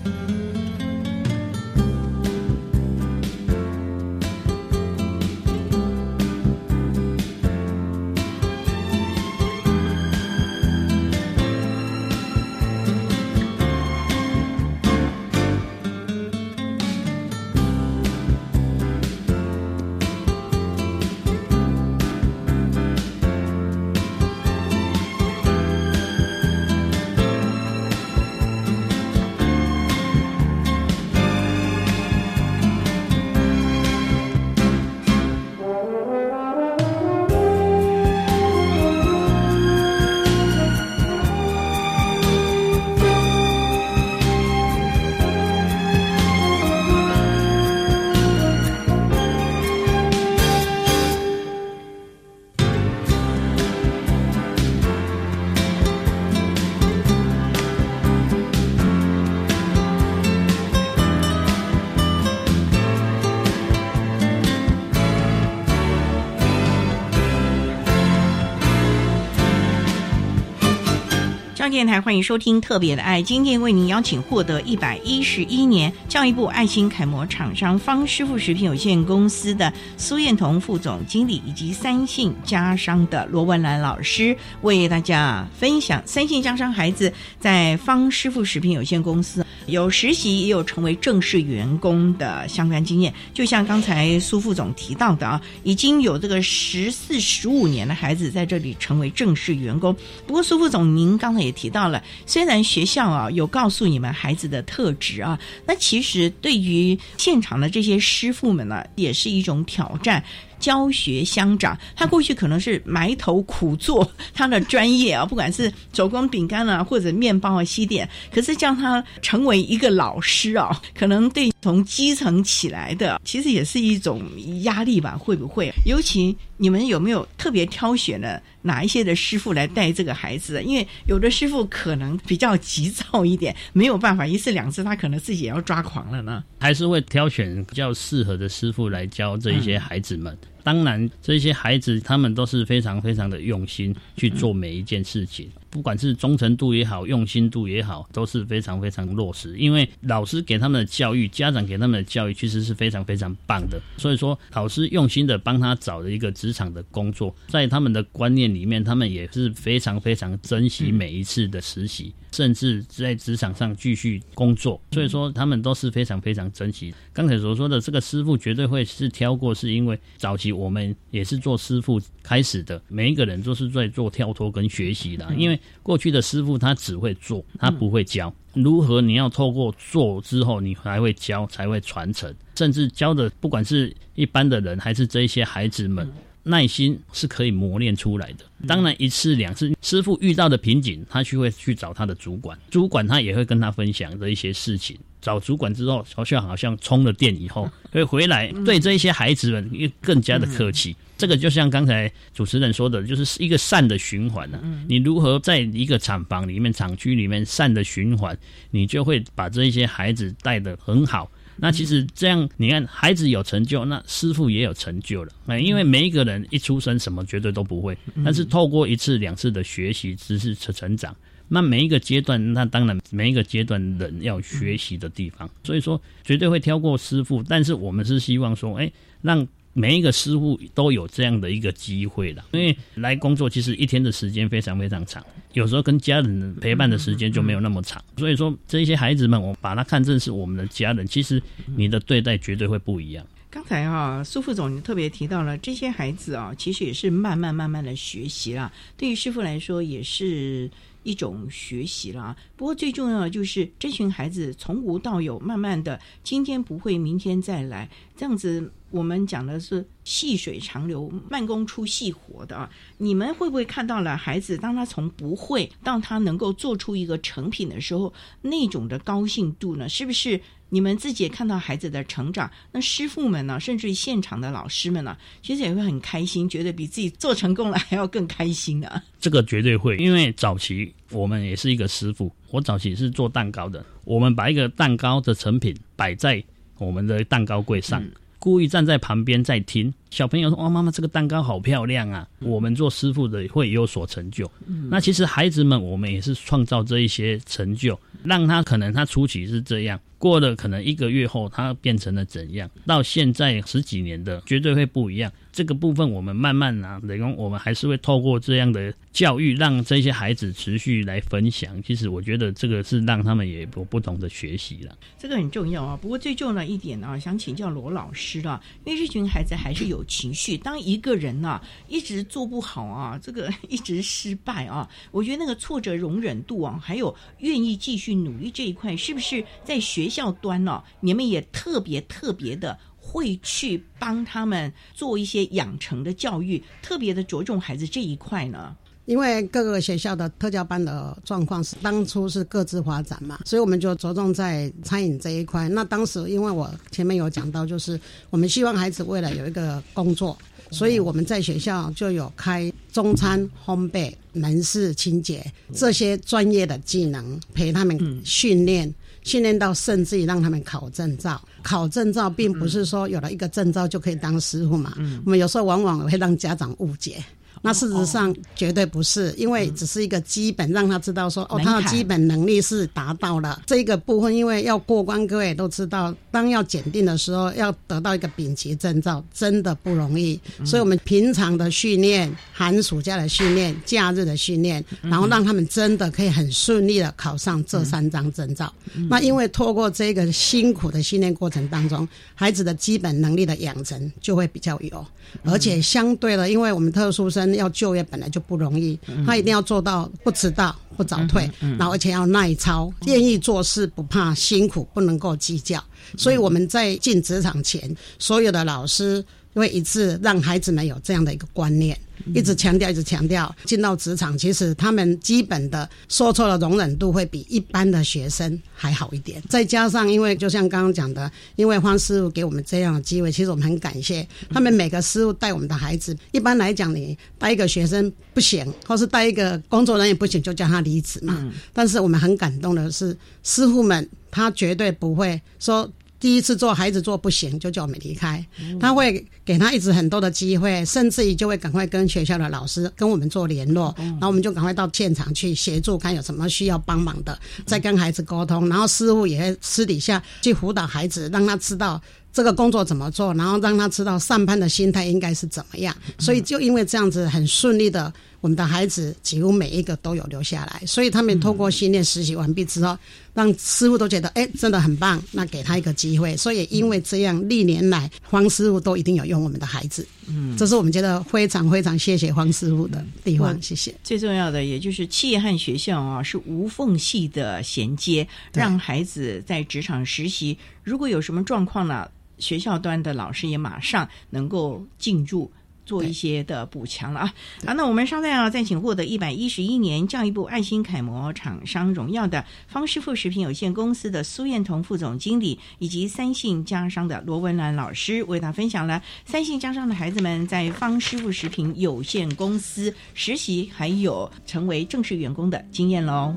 [71.74, 93.12] 电台欢迎收听《特别的爱》，今天为您邀请获得一百一十一年教育部爱心楷模厂商方师傅食品有限公司的苏燕彤副总经理，以及三信家商的罗文兰老师，为大家分享三信家商孩子在方师傅食品有限公司有实习，也有成为正式员工的相关经验。
[93.32, 99.92] 就像刚才苏副总提到的啊，已经有这个十四、十五年的孩子在这里成为正式员工。
[100.24, 110.22] 不过苏副总，您刚才也提提到了，虽然学校啊有告诉你们孩子的特质啊，那其实对于现场的这些师傅们呢，也是一种挑战。
[110.64, 124.22] 教学相长，他过去可能是埋头苦做他的专业啊，不管是手工饼干啊，或者面包啊、西点，可是叫他成为一个老师啊，可能对从基层起来的，其实也是一种
[124.62, 125.18] 压力吧？
[125.18, 125.70] 会不会？
[125.84, 130.62] 尤其你们有没有特别挑选的哪一些的师傅来带这个孩子？
[130.62, 136.42] 因为有的师傅可能比较急躁一点，没有办法一次两次，他可能自己也要抓狂了呢。
[136.58, 140.34] 还是会挑选比较适合的师傅来教这一些孩子们。
[140.64, 145.48] 当然，这些孩子他们都是非常非常的用心去做每一件事情。
[145.74, 149.56] 不管是忠诚度也好，用心度也好，都是非常非常落实。
[149.58, 153.82] 因为老师给他们的教育，家长给他们的教育，其实是非常非常棒的。
[153.96, 164.80] 所以说，老师用心的帮他找了一个职场的工作，在他们的观念里面，他们也是非常非常珍惜每一次的实习，甚至在职场上继续工作。
[164.92, 166.94] 所以说，他们都是非常非常珍惜。
[167.12, 175.58] 刚才所说的这个师傅，绝对会是挑过，是因为早期我们也是做师傅开始的，每一个人都是在做跳脱跟学习的，因为。
[175.82, 178.32] 过去的师傅他只会做，他不会教。
[178.54, 182.32] 如何你要透过做之后，你才会教，才会传承。
[182.54, 186.08] 甚至教的不管是一般的人，还是这些孩子们，
[186.44, 188.44] 耐心是可以磨练出来的。
[188.66, 194.96] 当然一次两次，师傅遇到的瓶颈，他去会去找他的主管，主管他也会跟他分享这一些事情。
[195.20, 200.94] 找主管之后，好像好像充了电以后， 会回来对这一些孩子们又更加的客气。
[201.16, 204.60] 这个就像刚才主持人说的，就是一个善的循环呢。
[204.88, 208.36] 你如何在一个厂房里面、厂区里面善的循环，
[208.70, 211.30] 你就会把这一些孩子带得很好。
[211.56, 215.32] 那其实这样，你看孩子有成就，那师傅也有成就了。
[215.46, 221.14] 哎，因为每一个人一出生什么绝对都不会，但是透过一次两次的学习、知识成成长。
[221.46, 228.90] 那每一个阶段，那当然每一个阶段人要学习的地方，所以说绝对会挑过师傅，但是我们是希望说，哎，
[229.20, 235.22] 让每一个师傅都有这样的一个机会的，因为来工作其实一天的时间非常非常长，
[235.52, 241.42] 有时候跟家人陪伴的时间就没有那么长，所以说这些孩子们，我把他看成是我们的家人，其实
[241.76, 243.26] 你的对待绝对会不一样。
[243.50, 250.70] 刚才啊，苏副总你特别提到了这些孩子啊，其实也是慢慢慢慢的学习啦，对于师傅来说也是。
[251.04, 258.72] 一种学习了啊，不过最重要的就是这群孩子从无到有，慢慢的，今天不会，明天再来，这样子。
[258.90, 262.70] 我们讲的是细水长流，慢工出细活的啊！
[262.96, 269.88] 你们会不会看到了孩子，当他从不会到他能够做出一个成品的时候，那种的高兴度呢？
[269.88, 270.40] 是不是
[270.74, 272.50] 你们自己也看到孩子的成长？
[272.72, 279.00] 那师傅们呢，甚至于现场的老师们呢，其实也会很开心，觉得比自己做成功了还要更开心啊。
[279.20, 286.42] 这个绝对会，因为早期我们也是一个师傅，我早期是做蛋糕的，我们把一个蛋糕的成品摆在
[286.78, 288.02] 我们的蛋糕柜上。
[288.44, 294.50] 故意站在旁边在听小朋友说：“哇，妈妈这个蛋糕好漂亮啊！”我们做师傅的会有所成就。
[294.90, 299.98] 那其实孩子们，我们也是创造这一些成就，让他可能他初期是这样。
[300.18, 302.70] 过了可能一个月后，他变成了怎样？
[302.86, 305.32] 到现在十几年的，绝对会不一样。
[305.54, 311.80] 这个部分我们慢慢啊，等于我们还是会透过这样的教育，让这些孩子持续来分享。
[311.84, 314.98] 其实我觉得这个是让他们也有不同的学习了。
[315.18, 315.96] 这个很重要啊。
[316.00, 320.56] 不过最重要的一点呢，想请教罗老师了，因为这群孩子还是有情绪。
[320.56, 330.04] 当一个人呢一直做不好啊，这个 一直失败啊，我觉得那个挫折容忍度啊，还有愿意继续努力这一块，是不是在学？
[330.14, 332.78] 校端呢，你们也特别特别的
[333.14, 338.74] 会去帮他们做一些养成的教育，特别的着重孩子这一块呢。
[339.04, 345.68] 因为各个学校的特教班的状况是当初是各自发展嘛，所以我们就着重在餐饮这一块。
[345.68, 348.00] 那当时因为我前面有讲到，就是
[348.30, 350.36] 我们希望孩子未来有一个工作，
[350.72, 358.92] 所以我们在学校就有开中餐烘焙、门市清洁这些专业的技能，陪他们训练。
[359.24, 364.94] 训练到甚至于让他们考证照，考证照并不是说有了一个证照就可以当师傅嘛。
[365.24, 367.24] 我们有时候往往会让家长误解，
[367.64, 373.62] 那事实上绝对不是，因为只是一个基本，让他知道说哦，他的基本能力是达到了。
[373.64, 374.34] 这个部分。
[374.34, 380.40] 因为要过关，各位也都知道，当要检定的时候，要得到一个丙级证照，真的不容易。
[380.64, 388.74] 所以我们平常的训练、寒暑假的训练、假日的训练，然后让他们真的可以很顺利的考上这三张证照。
[389.08, 395.06] 那因为透过这个辛苦的训练过程当中，孩子的基本能力的养成就会比较有，
[395.44, 405.82] 而且相对的，因为我们特殊生要就业本来就不容易，他一定要做到不迟到、不早退，然后而且要耐操，愿意做事，不怕辛苦，不能够计较。
[406.16, 409.24] 所以我们在进职场前，所有的老师
[409.54, 411.98] 会一次让孩子们有这样的一个观念。
[412.32, 419.42] 一直强调，一直强调，进到职场，其实他们基本的说错的容忍度会比一般的学生还好一点。
[419.48, 426.16] 再加上，因为就像刚刚讲的，因为方师傅给我们这样的机会，其实我们很感谢他们每个师傅带我们的孩子。
[426.30, 431.52] 一般来讲，你带一个学生不行，或是带一个工作人员不行，就叫他离职嘛。
[431.74, 435.90] 但是我们很感动的是，师傅们他绝对不会说。
[436.24, 438.42] 第一次做孩子做不行，就叫我们离开。
[438.80, 448.66] 他会给他一直很多的机会，甚至于就会赶快跟学校的老师跟我们做联络，然后我们就赶快到现场去协助，看有什么需要帮忙的，再跟孩子沟通。
[448.70, 452.00] 然后师傅也会私底下去辅导孩子，让他知道
[452.32, 455.94] 这个工作怎么做，然后让他知道上班的心态应该是怎么样。
[456.18, 458.10] 所以就因为这样子很顺利的。
[458.44, 462.94] 我们的孩子几乎每一个都有留下来，所以他们通过训练实习完毕之后，
[463.32, 465.18] 让师傅都觉得哎，真的很棒。
[465.32, 470.06] 那给他一个机会，所以因为这样，历年来黄师傅都一定有用我们的孩子。
[470.26, 473.58] 嗯，这是我们觉得非常非常谢谢黄师傅的地方。
[473.62, 473.94] 谢谢。
[474.04, 482.06] 最重要的，也就是企业和学校啊是无缝隙的衔接，让孩子在职场实习，如果有什么状况呢，
[482.38, 485.50] 学校端的老师也马上能够进入。
[485.84, 487.34] 做一些的补强了啊！
[487.66, 506.34] 好，那我们稍待啊，再请获得一百一十一年教育部爱心楷模厂商荣耀的方师傅食品有限公司的苏燕彤副总经理，以及三信家商的罗文兰老师，为他分享了三信家商的孩子们在方师傅食品有限公司实习，还有成为正式员工的经验喽。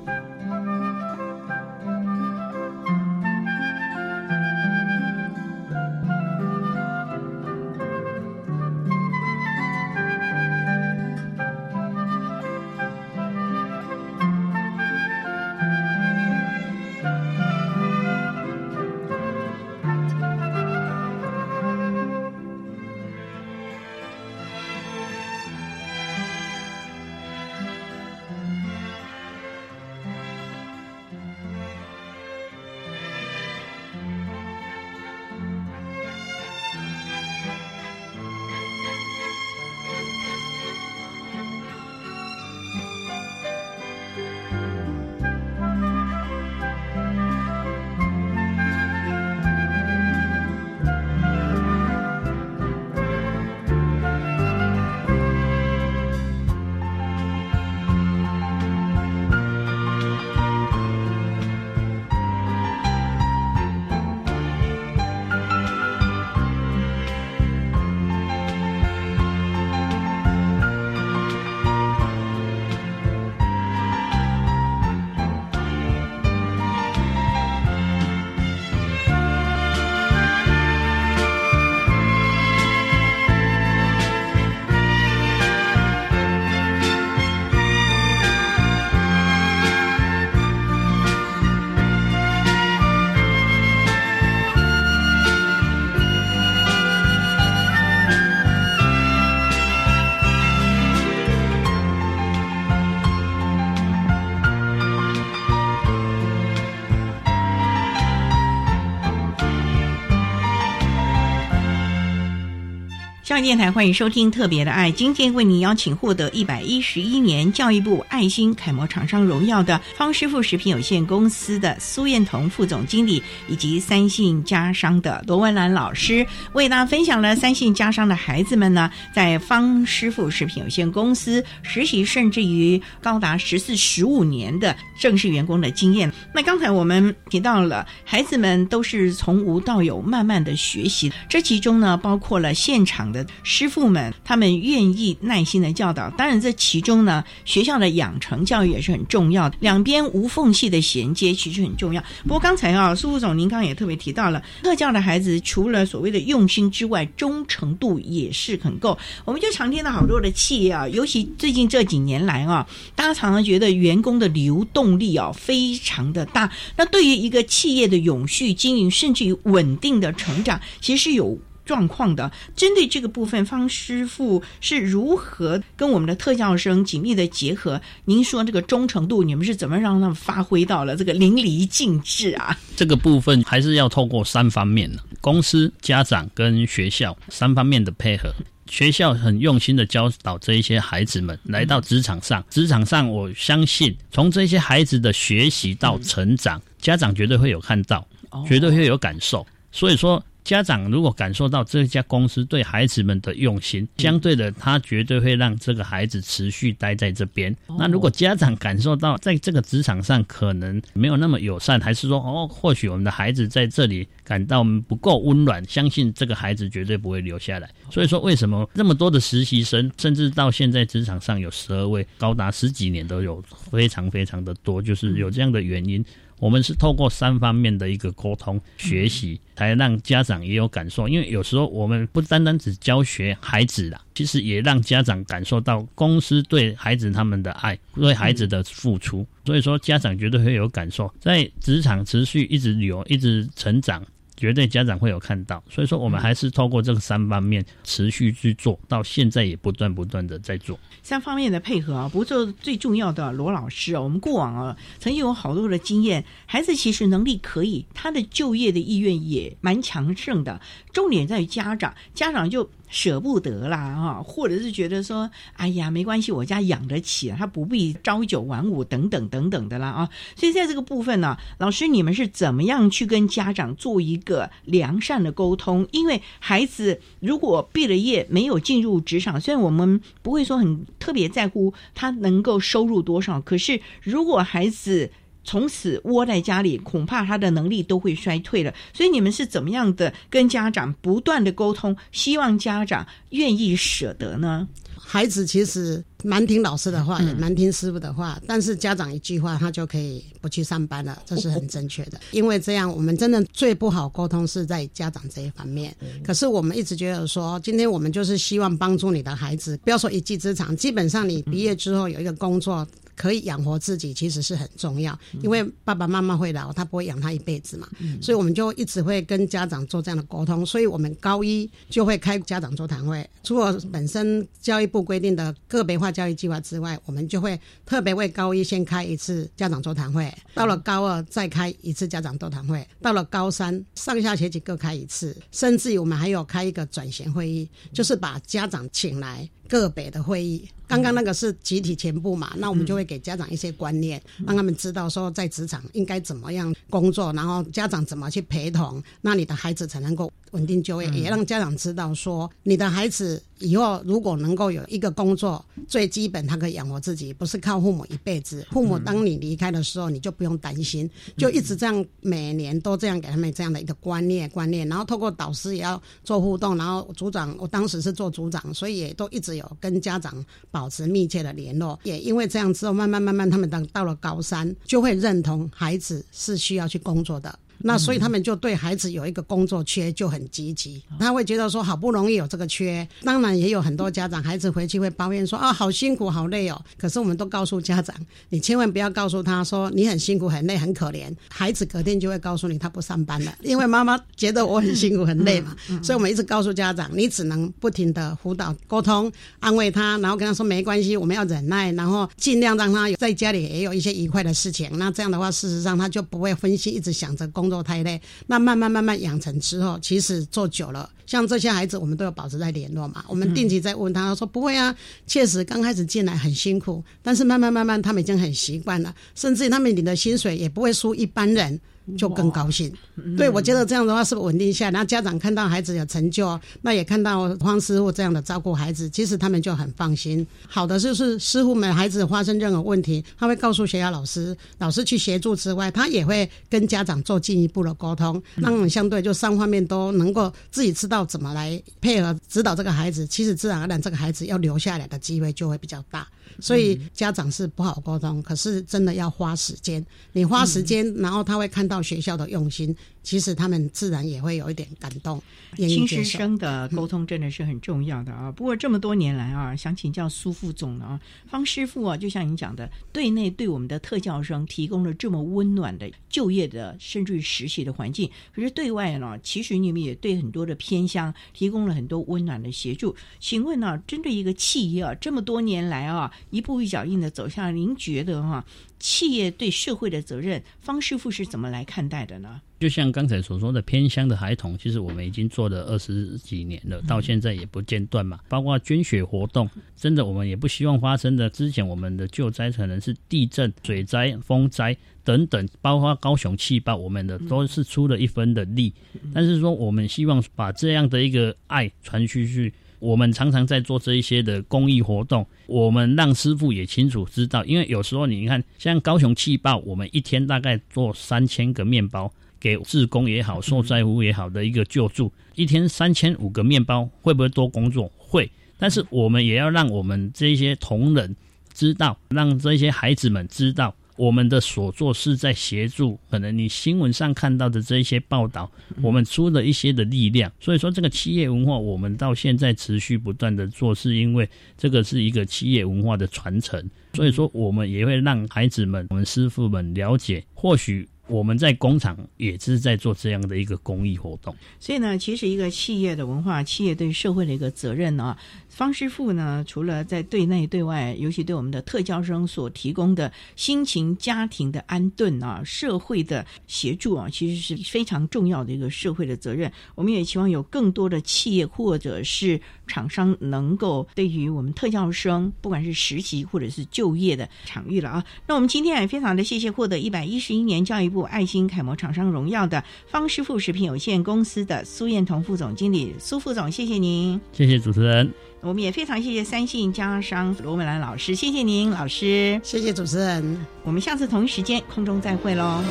[113.43, 136.11] 电台欢迎收听《特别的爱》，今天为您邀请获得一百一十一年教育部爱心楷模厂商荣耀的方师傅食品有限公司的苏燕彤副总经理，以及三信家商的罗文兰老师，为大家分享了三信家商的孩子们呢，在方师傅食品有限公司实习，甚至于高达十四、十五年的正式员工的经验。
[136.33, 143.26] 那刚才我们提到了，孩子们都是从无到有，慢慢的学习，这其中呢，包括了现场的。
[143.43, 146.09] 师傅们他们愿意耐心的教导。
[146.11, 152.03] 当然，这其中呢，学校的养成教育也是很重要的，两边无缝隙的衔接其实很重要。
[152.23, 158.97] 不过刚才啊，苏副总您刚刚也特别提到了，特教的孩子除了所谓的用心之外，忠诚度也是很够。
[159.25, 166.51] 我们就常听到好多的企业啊，尤其最近这几年来啊，大家常常觉得员工的流动力啊非常的大。
[166.75, 171.37] 那对于一个企业的永续经营，甚至于稳定的成长，其实有
[171.67, 172.31] 状况的。
[172.55, 177.79] 针对这个部分，方师傅是如何跟我们的特教生紧密的结合？
[178.05, 182.57] 您说这个忠诚度，你们是怎么让他们发挥到了这个淋漓尽致啊？
[182.75, 188.33] 这个部分还是要透过三方面呢公司、家长跟学校三方面的配合。
[188.69, 198.07] 学校很用心的教导这一些孩子们来到职场上，职场上我相信从这些孩子的学习到成长，家长绝对会有看到，
[198.47, 199.45] 绝对会有感受。
[199.71, 200.23] 所以说。
[200.47, 207.53] 家长如果感受到这家公司对孩子们的用心，相对的，他绝对会让这个孩子持续待在这边。
[207.77, 217.69] 那如果家长感受到在这个职场上可能没有那么友善，还是说哦，或许我们的孩子在这里感到不够温暖，相信这个孩子绝对不会留下来。
[217.91, 226.05] 所以说，为什么那么多的实习生，甚至到现在职场上有十二位，高达十几年都有，非常非常的多，就是有这样的原因。
[226.39, 231.07] 我们是透过三方面的一个沟通学习，才让家长也有感受。
[231.07, 239.25] 因为有时候我们不单单只教学孩子啦，其实也让家长感受到公司对孩子他们的爱，对孩子的付出。
[239.45, 244.05] 所以说，家长绝对会有感受，在职场持续一直留、一直成长。
[244.37, 252.07] 绝对家长会有看到，所以说我们还是透过这个三方面持续去做到现在也不断不断的在做三方面的配合啊。
[252.07, 260.61] 不过最重要的罗老师啊，我们过往啊曾经有好多的经验，孩子其实能力可以，他的就业的意愿也蛮强盛的，
[260.93, 262.69] 重点在于家长，家长就。
[262.87, 275.87] 舍不得啦，哈，或者是觉得说，哎呀，没关系，我家养得起，他不必朝九晚五等等等等的啦，啊，所以在这个部分呢，老师你们是怎么样去跟家长做一个良善的沟通？
[275.91, 285.11] 因为孩子如果毕了业没有进入职场，虽然我们不会说很特别在乎他能够收入多少，可是如果孩子。
[285.47, 288.73] 从此窝在家里，恐怕他的能力都会衰退了。
[288.93, 294.67] 所以你们是怎么样的跟家长不断的沟通，希望家长愿意舍得呢？
[294.99, 302.19] 孩子其实蛮听老师的话，也蛮听师傅的话，但是家长一句话，他就可以不去上班了，这是很正确的。
[302.31, 305.95] 因为这样，我们真的最不好沟通是在家长这一方面。
[306.25, 312.85] 可是我们一直觉得说，今天我们就是希望帮助你的孩子，不要说一技之长，基本上你毕业之后有一个工作。
[313.17, 317.89] 可以养活自己，其实是很重要，因为爸爸妈妈会老，他不会养他一辈子嘛，
[318.21, 320.63] 所以我们就一直会跟家长做这样的沟通。
[320.63, 339.49] 所以我们高一就会开家长座谈会，除了本身教育部规定的个别化教育计划之外，我们就会特别为高一先开一次家长座谈会，到了高二再开一次家长座谈会，到了高三上下学期各开一次，甚至于我们还有开一个转衔会议，就是把家长请来。
[339.67, 353.41] 个别的会议，刚刚那个是集体全部嘛，那我们就会给家长一些观念，让他们知道说在职场应该怎么样工作，然后家长怎么去陪同，那你的孩子才能够稳定就业，也让家长知道说你的孩子。
[353.59, 358.63] 以后如果能够有一个工作，最基本他可以养活自己，不是靠父母一辈子。
[358.69, 364.87] 父母当你离开的时候，你就不用担心，就一直这样，每年都这样给他们这样的一个观念观念。
[364.87, 371.99] 然后透过导师也要做互动，然后组长我当时是做组长，所以也都一直有跟家长保持密切的联络。
[372.03, 377.57] 也因为这样之后，慢慢慢慢他们等到了高三，就会认同孩子是需要去工作的。
[377.79, 386.81] 那所以他们就对孩子有一个工作缺就很积极，他会觉得说好不容易有这个缺，当然也有很多家长孩子回去会抱怨说啊好辛苦好累哦。
[386.97, 388.15] 可是我们都告诉家长，
[388.49, 395.75] 你千万不要告诉他说你很辛苦很累很可怜，孩子隔天就会告诉你他不上班了，因为妈妈觉得我很辛苦很累嘛。
[396.01, 404.89] 所以我们一直告诉家长，你只能不停的辅导沟通安慰他，然后跟他说没关系，我们要忍耐，然后尽量让他在家里也有一些愉快的事情。
[404.97, 407.66] 那这样的话，事实上他就不会分心一直想着工。
[407.67, 413.25] 工作太累，那慢慢慢慢养成之后，其实做久了，像这些孩子，我们都有保持在联络嘛。
[413.27, 414.95] 我们定期在问他，说不会啊，
[415.25, 421.77] 确实刚开始进来很辛苦，但是慢慢慢慢，他们已经很习惯了，甚至他们领的薪水也不会输一般人。
[422.15, 422.93] 就更高兴。
[423.35, 430.45] 对，我觉得这样的话是稳定下，然后家长看到孩子有成就，那也看到方师傅这样的照顾孩子，其实他们就很放心。
[430.67, 446.27] 好的就是师傅们，孩子发生任何问题，他会告诉学校老师，老师去协助之外，他也会跟家长做进一步的沟通，让相对就三方面都能够自己知道怎么来配合指导这个孩子，其实自然而然这个孩子要留下来的机会就会比较大。
[446.59, 450.03] 所以家长是不好沟通，可是真的要花时间。
[450.31, 452.95] 你花时间，然后他会看到学校的用心。
[453.23, 455.41] 其实他们自然也会有一点感动。
[455.75, 458.49] 新师生的沟通真的是很重要的啊！
[458.49, 473.13] 不过这么多年来啊，想请教苏副总啊，方师傅啊，就像您讲的，对内对我们的特教生提供了这么温暖的就业的甚至于实习的环境，可是对外呢，其实你们也对很多的偏乡提供了很多温暖的协助。
[473.41, 478.65] 请问呢，针对一个企业啊，这么多年来啊，一步一脚印的走向，您觉得哈？
[478.99, 482.61] 企业对社会的责任，方师傅是怎么来看待的呢？
[482.79, 488.39] 就像刚才所说的，偏乡的孩童，其实我们已经做了二十几年了，到现在也不间断嘛。
[488.47, 491.49] 包括捐血活动，真的我们也不希望发生的。
[491.49, 498.93] 之前我们的救灾可能是地震、水灾、风灾等等，包括高雄气爆，我们的都是出了一分的力。
[499.33, 502.73] 但是说，我们希望把这样的一个爱传出去。
[502.99, 518.11] 我们常常在做这一些的公益活动，我们让师傅也清楚知道，因为有时候你看，像高雄气爆，我们一天大概做三千个面包给志工也好、受灾户也好的一个救助，一天三千五个面包会不会多工作？
[518.17, 521.35] 会，但是我们也要让我们这些同仁
[521.73, 523.95] 知道，让这些孩子们知道。
[524.17, 528.69] 我们的所做是在协助，可能你新闻上看到的这一些报道，
[529.01, 530.51] 我们出了一些的力量。
[530.59, 536.83] 所以说，这个企业文化，我们到现在持续不断的做，是因为这个是一个企业文化的传承。
[537.13, 541.07] 所以说，我们也会让孩子们、我们师傅们了解，或许。
[541.27, 548.35] 我们在工厂也是在做这样的一个公益活动，所以呢，其实一个企业的文化，企业对社会的一个责任呢，
[548.69, 559.69] 方师傅呢，除了在对内对外，尤其对我们的特教生所提供的心情、家庭的安顿啊，社会的协助啊，其实是非常重要的一个社会的责任。
[559.95, 568.25] 我们也希望有更多的企业或者是厂商能够对于我们特教生，不管是实习或者是就业的场域了啊。
[568.47, 571.16] 那我们今天也非常的谢谢获得一百一十一年教育部。
[571.23, 585.81] 爱心楷模厂商荣耀的方师傅食品有限公司的苏燕彤副总经理，苏副总，谢谢您，谢谢主持人，我们也非常谢谢三信经销商罗美兰老师，谢谢您，老师，谢谢主持人，我们下次同一时间空中再会喽。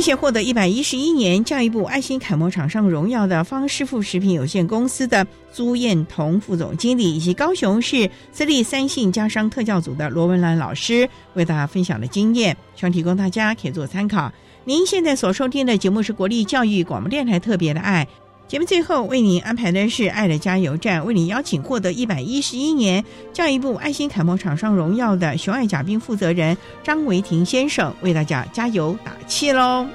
[0.00, 14.32] 谢谢获得一百一十一年教育部爱心楷模厂商荣耀的方师傅食品有限公司的朱燕彤副总经理，以及高雄市私立三信家商特教组的罗文兰老师为大家分享的经验，希望提供大家可以做参考。
[14.64, 18.08] 您现在所收听的节目是国立教育广播电台特别的爱。
[18.50, 29.86] 节目最后为您安排的是爱的加油站，为您邀请获得一百一十一年教育部爱心楷模厂商荣耀的雄爱甲兵负责人张维廷先生为大家加油打气喽！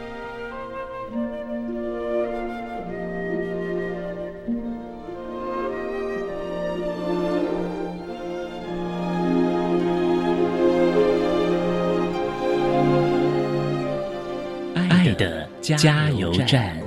[14.75, 16.79] 爱的加油站。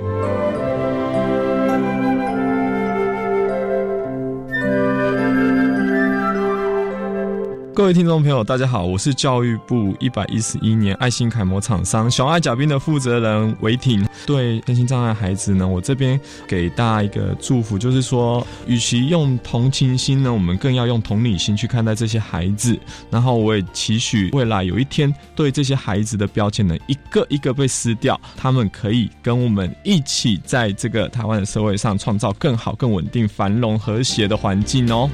[7.79, 14.05] 各位听众朋友，大家好，我是教育部一百一十一年爱心楷模厂商小爱甲兵的负责人韦挺。
[14.25, 22.77] 对身心障碍孩子呢，我这边给大家一个祝福，就是说，与其用同情心呢，我们更要用同理心去看待这些孩子。
[23.09, 35.09] 然后，我也期许未来有一天，对这些孩子的标签呢，一个一个被撕掉，他们可以跟我们一起在这个台湾的社会上创造更好、更稳定、繁荣、和谐的环境哦。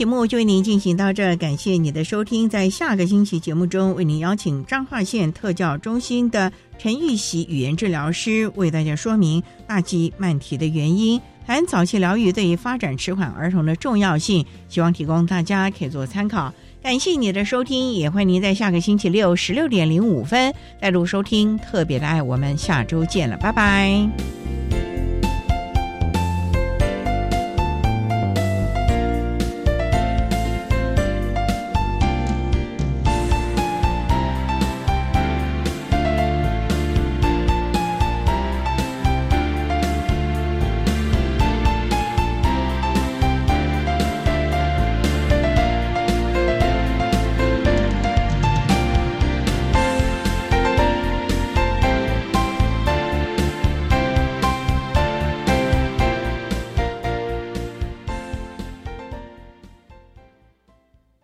[0.00, 2.48] 节目就为您进行到这，感谢你的收听。
[2.48, 16.50] 在下个星期节目中，为您邀请彰化县特教中心的陈玉喜语言治疗师为大家说明大肌慢提的原因，谈早期疗愈对于发展迟缓儿童的重要性，希望提供大家可以做参考。
[16.82, 22.22] 感谢你的收听，也欢迎您在下个星期六十六点零五分再度收听特别的爱。
[22.22, 24.79] 我们下周见了，拜拜。